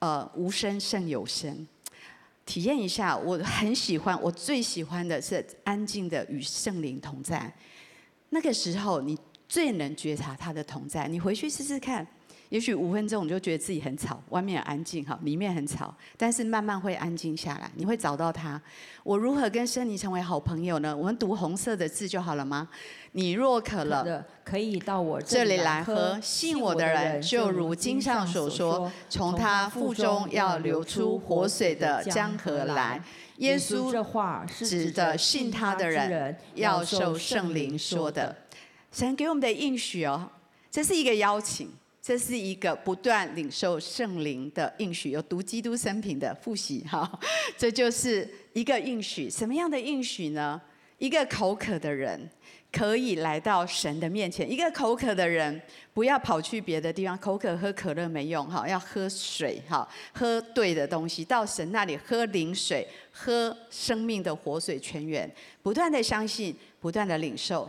[0.00, 1.66] 呃，无声胜有声，
[2.44, 3.16] 体验一下。
[3.16, 7.50] 我很喜欢，我最喜欢的是安静的与圣灵同在。
[8.28, 9.18] 那个时候，你
[9.48, 11.08] 最能觉察他的同在。
[11.08, 12.06] 你回去试试看。
[12.48, 18.60] 也许五分钟你就觉得自己很吵，外面很安静哈，里面很吵，但是慢慢会安静下来，你会找到他。
[19.02, 20.96] 我如何跟圣灵成为好朋友呢？
[20.96, 22.68] 我们读红色的字就好了吗？
[23.12, 26.18] 你若渴了，可以到我这里来喝。
[26.20, 33.02] 信我的人，就如经上所说，从他腹中要流出活水的江河来。
[33.38, 38.34] 耶稣这话是指的信他的人要受圣灵说的。
[38.92, 40.30] 神给我们的应许哦，
[40.70, 41.70] 这是一个邀请。
[42.06, 47.18] 这是一个不断领受圣灵的应许，有读基督生平的复习哈，
[47.58, 49.28] 这就是一个应许。
[49.28, 50.62] 什么样的应许呢？
[50.98, 52.30] 一个口渴的人
[52.70, 54.48] 可以来到神的面前。
[54.48, 55.60] 一个口渴的人
[55.92, 65.28] 不要跑去别的地方，口渴喝可乐没用哈，要喝水哈，喝对的东西，到神那里喝灵水，喝生命的活水泉源，
[65.60, 67.68] 不断的相信，不断的领受，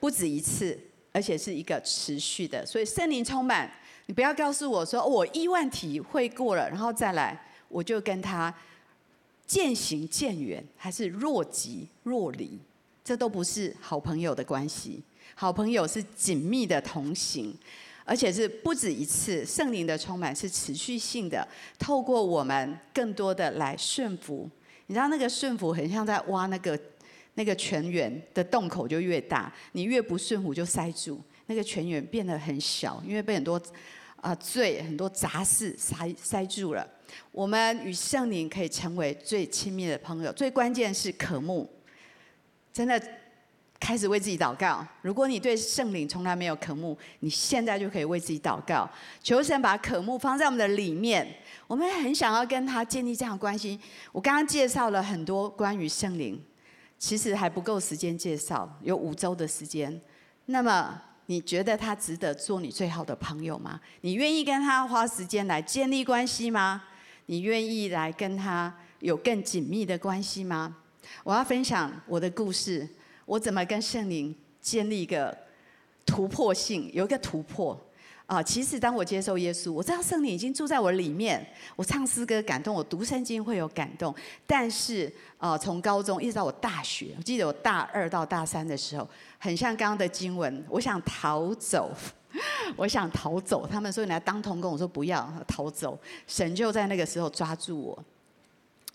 [0.00, 0.80] 不止一次。
[1.14, 3.70] 而且是一个持续的，所以圣灵充满，
[4.06, 8.52] 你不要告诉我说我亿万体会过了，然后再来我就跟他
[9.46, 12.58] 渐行渐远，还是若即若离，
[13.04, 15.00] 这都不是好朋友的关系。
[15.36, 17.56] 好朋友是紧密的同行，
[18.04, 19.46] 而且是不止一次。
[19.46, 21.46] 圣灵的充满是持续性的，
[21.78, 24.50] 透过我们更多的来顺服。
[24.88, 26.76] 你知道那个顺服很像在挖那个。
[27.34, 33.60] 那个泉源的洞口就越大，你越不顺服就塞住，那个泉源变得很小，因为被很多
[34.16, 36.88] 啊、罪、很多杂事塞塞住了。
[37.30, 41.68] 我们与圣灵可以成为最亲密的朋友，最关键是渴慕，
[42.72, 43.00] 真的
[43.78, 44.86] 开始为自己祷告。
[45.02, 48.88] 如果你对圣灵从来没有渴慕，你现在就可以为自己祷告，
[49.22, 51.26] 求神把渴慕放在我们的里面。
[51.66, 53.78] 我们很想要跟他建立这样的关系。
[54.12, 56.42] 我刚刚介绍了很多关于圣灵。
[57.06, 60.00] 其实还不够时间介绍，有五周的时间。
[60.46, 63.78] 那么你觉得他值得做你最好的朋友吗？
[64.00, 66.82] 你愿意跟他花时间来建立关系吗？
[67.26, 70.74] 你愿意来跟他有更紧密的关系吗？
[71.24, 72.88] 我要分享我的故事，
[73.26, 75.36] 我怎么跟圣灵建立一个
[76.06, 77.78] 突破性，有一个突破。
[78.26, 81.46] 啊，其实当我接受耶稣，我知道圣灵已经住在我里面。
[81.76, 84.14] 我唱诗歌感动，我读圣经会有感动。
[84.46, 89.06] 但是，啊，从高中一直到我大学，我记得我大二到大三的时候，
[89.38, 91.92] 很像刚刚的经文，我想逃走，
[92.76, 93.66] 我想逃走。
[93.66, 95.98] 他们说你来当童工，我说不要，逃走。
[96.26, 98.04] 神就在那个时候抓住我。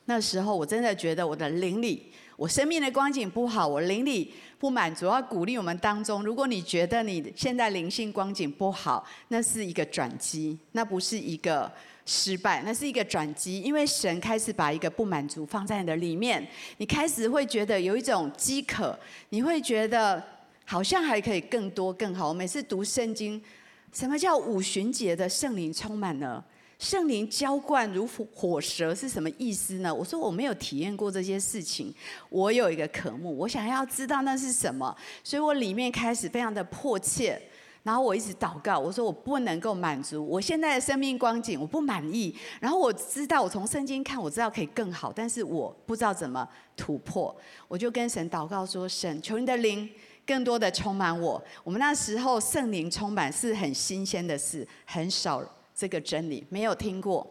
[0.06, 5.06] 那时候我真的觉得我的灵里，我生命的光景不好，我灵里不满足。
[5.06, 11.70] 要鼓励我们当中，如果你觉得你现在灵性光景不好，那是一个转机，那不是一个
[12.06, 13.60] 失败，那是一个转机。
[13.60, 18.98] 因为神开始把一个不满足放在你的里面，你开始会觉得有一种饥渴，
[19.32, 20.24] 你会觉得
[20.64, 22.30] 好像还可以更多更好。
[22.30, 23.44] 我每次读圣经，
[23.92, 26.42] 什么叫五旬节的圣灵充满了？
[26.80, 29.94] 圣灵浇灌如火火蛇是什么意思呢？
[29.94, 31.94] 我说我没有体验过这些事情，
[32.30, 37.40] 我有一个渴慕，我想要知道那是什么，所以我里面开始非常的迫切，
[37.84, 47.36] 然后我一直祷告，我说我不能够满足我现在的生命光景，我不满意，然后我知道我从圣经看，我知道可以更好，但是我不知道怎么突破，
[47.68, 49.90] 我就跟神祷告说：神，求你的灵
[50.26, 51.44] 更多的充满我。
[51.66, 55.44] 我们那时候圣灵充满是很新鲜的事，很少。
[55.80, 57.26] 这个真理没有听过，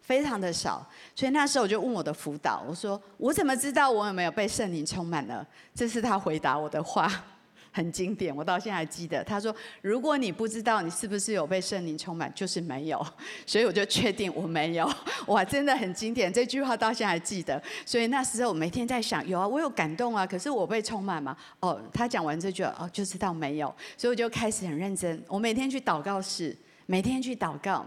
[0.00, 0.84] 非常的少，
[1.14, 5.46] 所以那时候我就问我的辅导，我说我怎么知道我有没有被圣灵充满了？
[5.72, 7.08] 这是他回答我的话，
[7.70, 9.22] 很经典，我到现在还记得。
[9.22, 13.06] 他说：如果你不知道你是不是有被圣灵充满，就是没有。
[13.46, 14.92] 所以我就确定我没有，
[15.28, 17.62] 哇，真的很经典，这句话到现在还记得。
[17.86, 21.36] 所以那时候我每天在想，有啊，我有感动啊，可是我被充满吗？
[21.60, 23.72] 哦，他讲完这句，哦，就知道没有。
[23.96, 26.56] 所以我就开始很认真，我每天去祷告室。
[26.86, 27.84] 每天去祷告，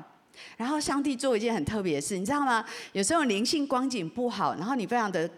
[0.55, 2.65] 然后上帝做一件很特别的事，你知道吗？
[2.93, 5.29] 有时候灵性光景不好，然后你非常的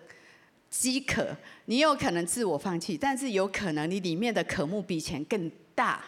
[0.70, 1.36] 饥渴，
[1.66, 6.02] 你有可能自我放弃，但是有可能你里面的渴慕比以前更大，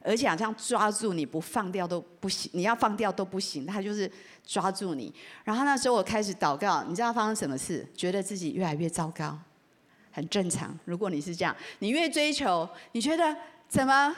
[0.00, 4.10] 而且好像抓住你不放掉都不行，你要放掉都不行，他就是
[4.44, 5.12] 抓住你。
[5.44, 7.86] 然后那时候我开始祷告，你知道发生什么事？
[7.96, 9.38] 觉得自己越来越糟糕，
[10.10, 10.78] 很正常。
[10.84, 13.36] 如果你是这样，你越追求，你觉得
[13.68, 14.14] 怎么？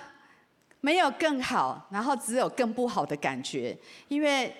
[0.81, 3.77] 没有更好，然后只有更不好的感觉，
[4.09, 4.55] 因为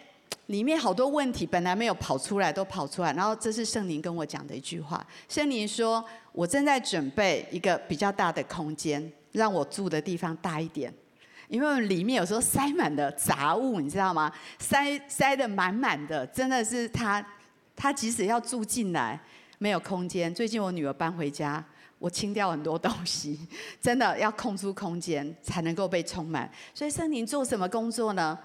[0.47, 3.13] 里面好多问题本来没有跑出来，都跑出来。
[3.13, 10.93] 然后这是圣灵跟我讲的一句话，圣灵说：“我正在准备一个比较大的空间，让我住的地方大一点，
[11.49, 14.33] 因为里面有时候塞满了杂物，你知道吗？
[14.59, 17.25] 塞塞得满满的，真的是他，
[17.77, 19.21] 他即使要住进来，
[19.59, 20.35] 没有空间。
[20.35, 21.65] 最近我女儿搬回家。”
[21.99, 23.39] 我清掉很多东西，
[23.81, 26.51] 真的要空出空间才能够被充满。
[26.75, 28.39] 所以圣灵做什么工作呢？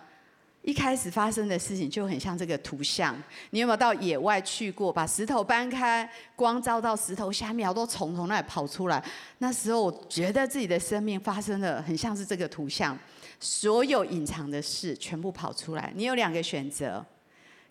[0.64, 3.16] 一开始发生的事情就很像这个图像。
[3.50, 4.94] 你有没有到野外去过？
[4.94, 9.04] 把石头搬开，光照到石头下面，好多虫从那里跑出来。
[9.40, 12.96] 那时候我觉得自己的生命发生的很像是这个图像，
[13.40, 15.92] 所有隐藏的事全部跑出来。
[15.96, 17.04] 你有两个选择，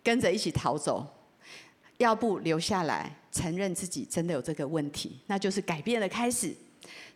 [0.03, 1.07] 跟着一起逃走，
[1.99, 3.15] 要不留下来。
[3.31, 6.55] 承认自己真的有这个问题，那就是改变的开始。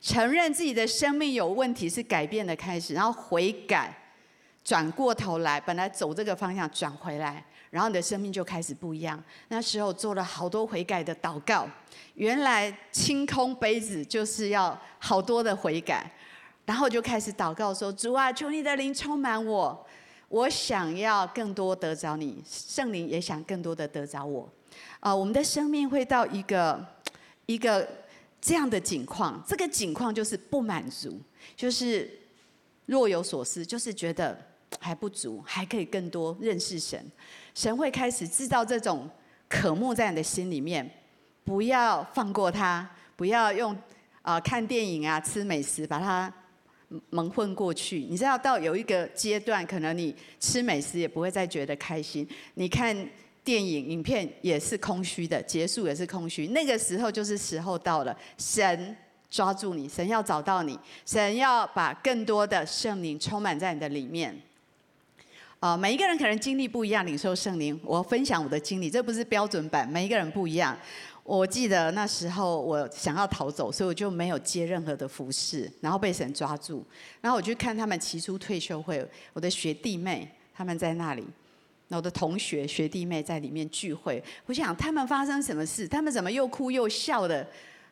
[0.00, 3.96] 承认自己的生命有问题是改变的开始，然后悔改，
[4.62, 9.22] 转过头来，本来走这个方向转回来，然后你的生命就开始不一样。
[9.48, 11.66] 那时候做了好多悔改的祷告，
[12.14, 16.08] 原来清空杯子就是要好多的悔改，
[16.66, 19.86] 然后就开始祷告说：主啊，求你的灵充满我，
[20.28, 24.46] 我想要更多得着你，圣灵也想更多的得着我。
[25.01, 26.87] 啊，我们的生命会到一个
[27.47, 27.87] 一个
[28.41, 31.20] 这样的境况，这个境况就是不满足，
[31.55, 32.11] 就是
[32.87, 34.39] 若有所思，就是觉得
[34.79, 37.03] 还不足，还可以更多认识神。
[37.55, 39.09] 神会开始制造这种
[39.49, 40.91] 渴慕在你的心里面，
[41.45, 43.77] 不要放过他，不要用
[44.22, 46.33] 啊看电影啊吃美食把它
[47.11, 48.01] 蒙混过去。
[48.01, 52.27] 你知道到有一个阶段，可能你吃美食也不会再觉得开心。
[52.55, 52.97] 你看。
[53.45, 56.47] 电影、影片也是空虚的，结束也是空虚。
[56.49, 58.97] 那个时候就是时候到了，神
[59.28, 64.34] 抓住你，神要找到你，神要把更多的圣灵充满在你的里面。
[65.61, 67.78] 啊、每一个人可能经历不一样，领受圣灵。
[67.82, 70.76] 我分享我的经历，这不是标准版，每一个人不一样。
[71.22, 76.84] 我记得那时候我想要逃走，所以我就没有接任何的服饰，然后被神抓住。
[77.22, 81.24] 然后我去看他们起初退休会，我的学弟妹他们在那里。
[81.97, 85.86] 我的同学学弟妹在里面聚会，我想他们发生什么事？
[85.86, 87.47] 他们怎么又哭又笑的？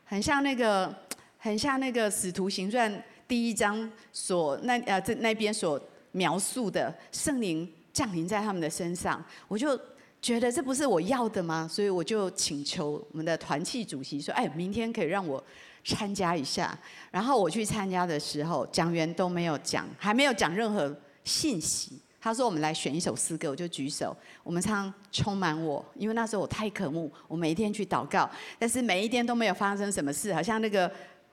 [0.05, 0.95] 很像那个，
[1.39, 2.93] 很像那个《使徒行传》
[3.27, 5.81] 第一章所那呃这那边所
[6.13, 9.25] 描述的圣灵降临在他们的身上。
[9.49, 9.79] 我就
[10.21, 11.69] 觉得这不是我要的吗？
[11.71, 15.43] 所以我就请求我们的团契主席说：“哎，明天可以让我
[15.85, 16.79] 参加一下。”
[17.11, 20.95] 然后我去参加的时候，讲员都没有讲，还没有讲任何。
[21.25, 22.01] 信息。
[22.25, 24.17] 他说：“我们来选一首诗歌，我就举手。
[24.45, 30.89] 我们唱充满我，因为那时候我太渴慕，我每一天去祷告，但是每一天都没有发生什么事，好像那个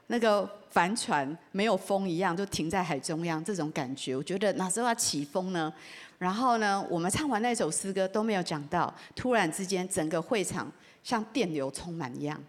[0.08, 3.44] 那个帆船没有风一样，就停在海中央。
[3.46, 5.72] 这种感觉，我觉得哪时候要起风呢？
[6.18, 10.72] 然后呢，我们唱完那首诗歌都没有讲到，突然之间整个会场
[11.04, 12.44] 像电流充满一样，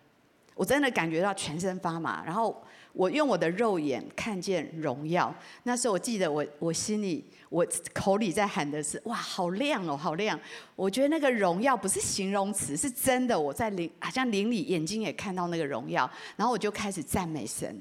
[0.55, 2.57] 我真的感觉到全身发麻，然后。”
[2.93, 10.39] 我用我的肉眼看见荣耀，那时候我记得我我心里我口里在喊的是哇，好亮哦，好亮！
[10.75, 13.39] 我觉得那个荣耀不是形容词，是真的。
[13.39, 17.81] 我在灵好像灵里眼睛也看到那个荣耀，然后我就开始赞美神。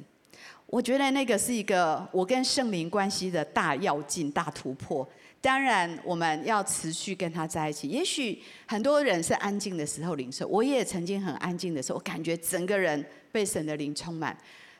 [0.67, 5.07] 我觉得那个是一个我跟圣灵关系的大跃进、大突破。
[5.41, 7.87] 当然，我们要持续跟他在一起。
[7.87, 14.37] 也许很多人是安静的时候领受，我也曾经很安静的时候，我感觉整个人被神的灵充满。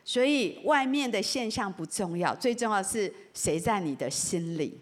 [0.09, 4.75] 所以外面的现象不重要，最重要是谁在你的心里，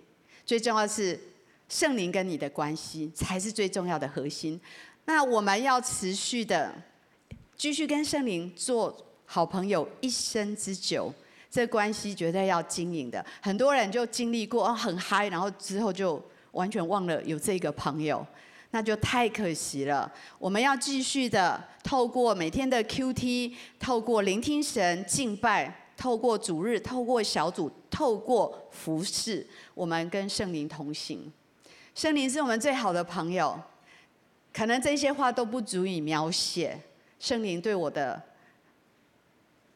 [0.45, 1.19] 最重要是
[1.67, 4.57] 圣灵跟你的关系才是最重要的核心。
[5.03, 6.73] 那我们要持续的
[7.57, 11.13] 继续跟圣灵做好朋友，一生之久，
[11.51, 13.25] 这关系绝对要经营的。
[13.41, 16.23] 很多人就经历过哦，很嗨，然后之后就
[16.53, 18.25] 完全忘了有这个朋友。
[18.71, 20.11] 那就太可惜了。
[20.37, 31.31] 我们要继续的透过每天的 QT，透过聆听神敬拜，透过主日，透过小组，透过服饰，我们跟圣灵同行。
[31.95, 33.59] 圣灵是我们最好的朋友，
[34.53, 36.79] 可能这些话都不足以描写
[37.19, 38.21] 圣灵对我的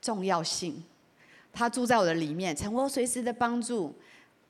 [0.02, 0.84] 重要性。
[1.54, 3.94] 他住在我的里面，成为我随时的帮助。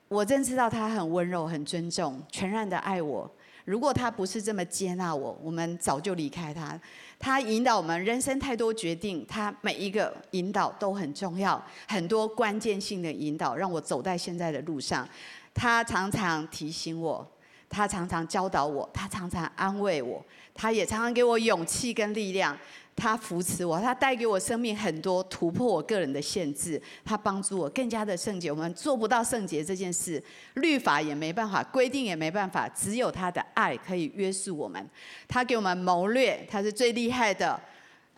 [0.08, 3.32] 我真知道他很温柔，很尊重，全然的爱我。
[3.66, 6.80] 如果他不是这么接纳我，我们早就离开他。
[7.20, 15.07] 他引导我们人生太多决定，他每一个引导都很重要，很多关键性的引导让我走在现在的路上。
[15.53, 17.26] 他常常提醒我，
[17.70, 20.24] 他常常教导我，他常常安慰我，
[20.55, 22.57] 他也常常给我勇气跟力量。
[23.02, 28.52] 他扶持我，他带给我生命很多突破我个人的限制，他帮助我更加的圣洁。
[28.52, 30.24] 我们做不到圣洁这件事，
[30.54, 34.88] 律法也没办法，规定也没办法，只有他的爱可以约束我们。
[35.28, 37.60] 他给我们谋略，他是最厉害的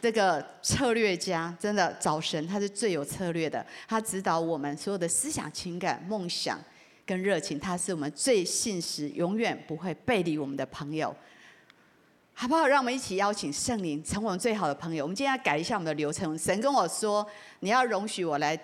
[0.02, 3.66] 这个策略家，真的找神，他是最有策略的。
[3.88, 6.60] 他指导我们所有的思想、情感、梦想
[7.06, 11.16] 跟热情，他是我们最信实、永远不会背离我们的朋友。
[12.36, 12.68] 好不好？
[12.68, 15.06] 让我们一起邀请圣灵成为我们最好的朋友。
[15.06, 16.38] 我们今天要改一下我们的流程。
[16.38, 17.26] 神跟我说
[17.62, 18.58] ：“你要容许我来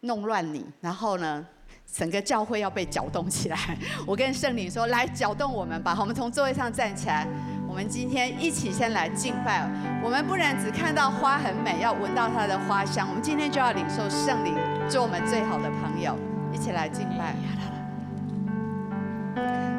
[0.00, 1.44] 弄乱你。”然后呢，
[1.92, 3.58] 整个教会要被搅动起来。
[4.06, 7.26] 我跟圣灵说：“来搅动我们吧！”，我们从座位上站起来。
[7.68, 9.68] 我们今天一起先来敬拜。
[10.02, 13.06] 我们不然只看到花很美，要闻到它的花香。
[13.06, 14.54] 我们今天就要领受圣灵
[14.88, 16.16] 做我们最好的朋友，
[16.54, 17.75] 一起来敬拜。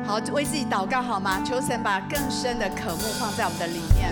[0.06, 1.42] 好，为自己祷告好吗？
[1.46, 4.12] 求神把更深的渴慕放在我们的里面。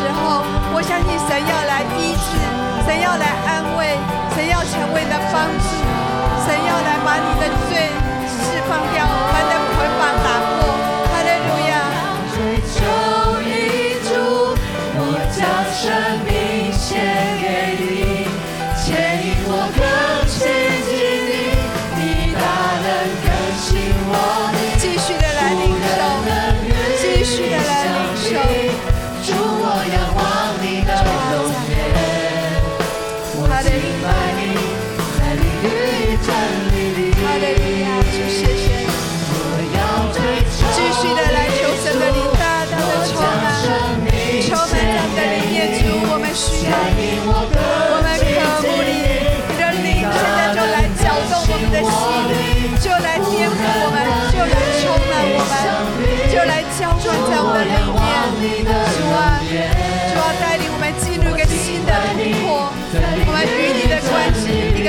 [0.00, 0.40] 时候，
[0.72, 2.32] 我相信神要来医治，
[2.88, 4.00] 神要来安慰，
[4.32, 5.68] 神要成为的帮助。
[6.40, 7.92] 神要来把你的罪
[8.24, 9.04] 释放掉，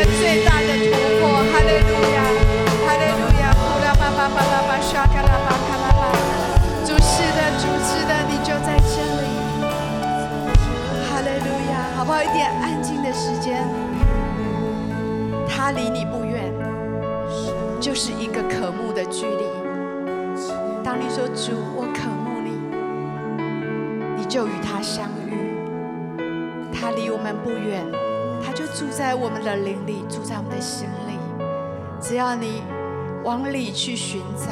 [0.05, 1.43] 最大的突破。
[1.51, 2.17] 哈利路亚，
[2.85, 6.01] 哈利路亚，呼啦吧吧吧吧吧，沙卡拉巴卡拉巴。
[6.85, 9.23] 主是的，主是的，你就在这里。
[11.07, 12.21] 哈利路亚，好不好？
[12.21, 13.63] 一点安静的时间，
[15.47, 16.51] 他离你不远，
[17.79, 19.45] 就是一个渴慕的距离。
[20.83, 22.51] 当你说主，我渴慕你，
[24.17, 25.31] 你就与他相遇。
[26.73, 27.85] 他离我们不远，
[28.73, 31.17] 住在我们的灵里，住在我们的心里。
[31.99, 32.63] 只要你
[33.23, 34.51] 往里去寻找，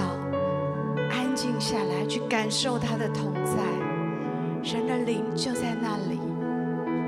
[1.10, 3.64] 安静下来，去感受他的同在，
[4.62, 6.20] 神的灵就在那里。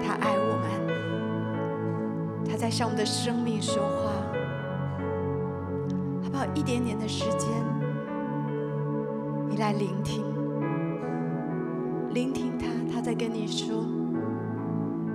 [0.03, 0.65] 他爱我们，
[2.49, 4.11] 他在向我们的生命说话。
[6.23, 6.45] 好不好？
[6.55, 7.49] 一点点的时间，
[9.47, 10.23] 你来聆听，
[12.13, 13.85] 聆听他，他在跟你说，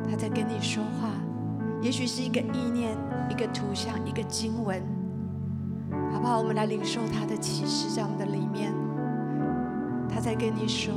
[0.08, 1.10] 他在跟你说话。
[1.82, 2.96] 也许是一个意念，
[3.30, 4.82] 一个图像，一个经文，
[6.12, 6.38] 好不好？
[6.38, 8.72] 我们来领受他的启示在我们的里面。
[10.08, 10.92] 他在跟你说，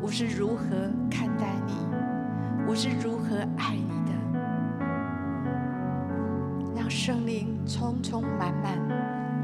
[0.00, 1.74] 我是如何看待你，
[2.66, 4.12] 我是如何爱你的。
[6.74, 8.78] 让圣灵充充满满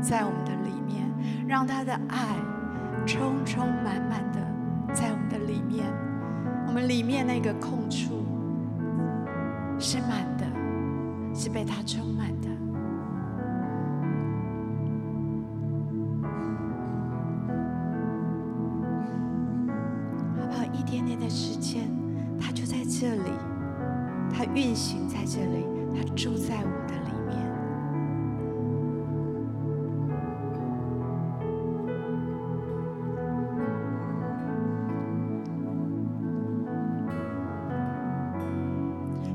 [0.00, 1.06] 在我们的里面，
[1.46, 2.34] 让他的爱
[3.06, 4.40] 充充满满的
[4.94, 5.84] 在我们的里面。
[6.66, 8.24] 我们里面那个空处
[9.78, 10.31] 是满。
[11.34, 12.48] 是被他充满的，
[20.38, 20.64] 好不好？
[20.72, 21.90] 一点点的时间，
[22.38, 23.30] 他就在这里，
[24.30, 25.66] 他运行在这里，
[25.96, 27.36] 他住在我的里面。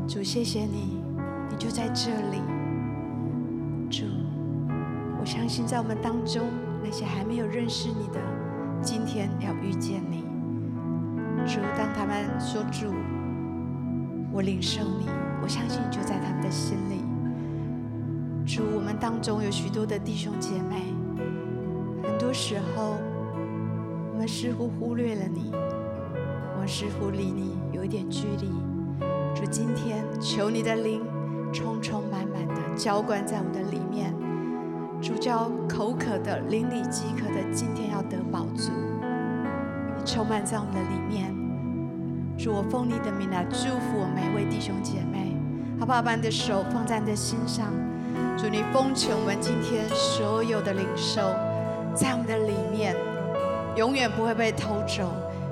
[0.07, 1.06] 主，谢谢你。
[1.77, 2.41] 在这里，
[3.87, 4.03] 主，
[5.19, 6.47] 我相信在我们当中
[6.83, 8.19] 那些还没有认识你的，
[8.81, 10.23] 今天要遇见你。
[11.45, 12.91] 主，当他们说主，
[14.31, 15.05] 我领受你，
[15.43, 17.03] 我相信就在他们的心里。
[18.43, 20.81] 主，我们当中有许多的弟兄姐妹，
[22.01, 22.95] 很多时候
[24.11, 25.51] 我们似乎忽略了你，
[26.55, 28.49] 我们似乎离你有一点距离。
[29.35, 31.16] 主，今天求你的灵。
[31.57, 34.13] 充充满满的浇灌在我们的里面，
[35.01, 38.71] 主叫口渴的、灵里饥渴的，今天要得饱足。
[39.97, 41.35] 你充满在我们的里面，
[42.37, 45.35] 主，我奉你的名来祝福我每一位弟兄姐妹，
[45.79, 45.99] 好不好？
[45.99, 47.73] 把你的手放在你的心上，
[48.37, 51.21] 主，你封存我们今天所有的领受，
[51.95, 52.95] 在我们的里面，
[53.75, 55.11] 永远不会被偷走，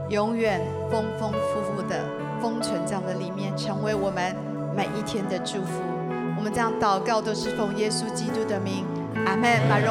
[0.10, 2.06] 永远丰丰富富的
[2.40, 4.36] 封存在我们的里面，成为我们。
[4.76, 5.82] 每一天的祝福，
[6.38, 8.86] 我们这样祷告都是奉耶稣基督的名，
[9.26, 9.60] 阿门。
[9.68, 9.84] 把荣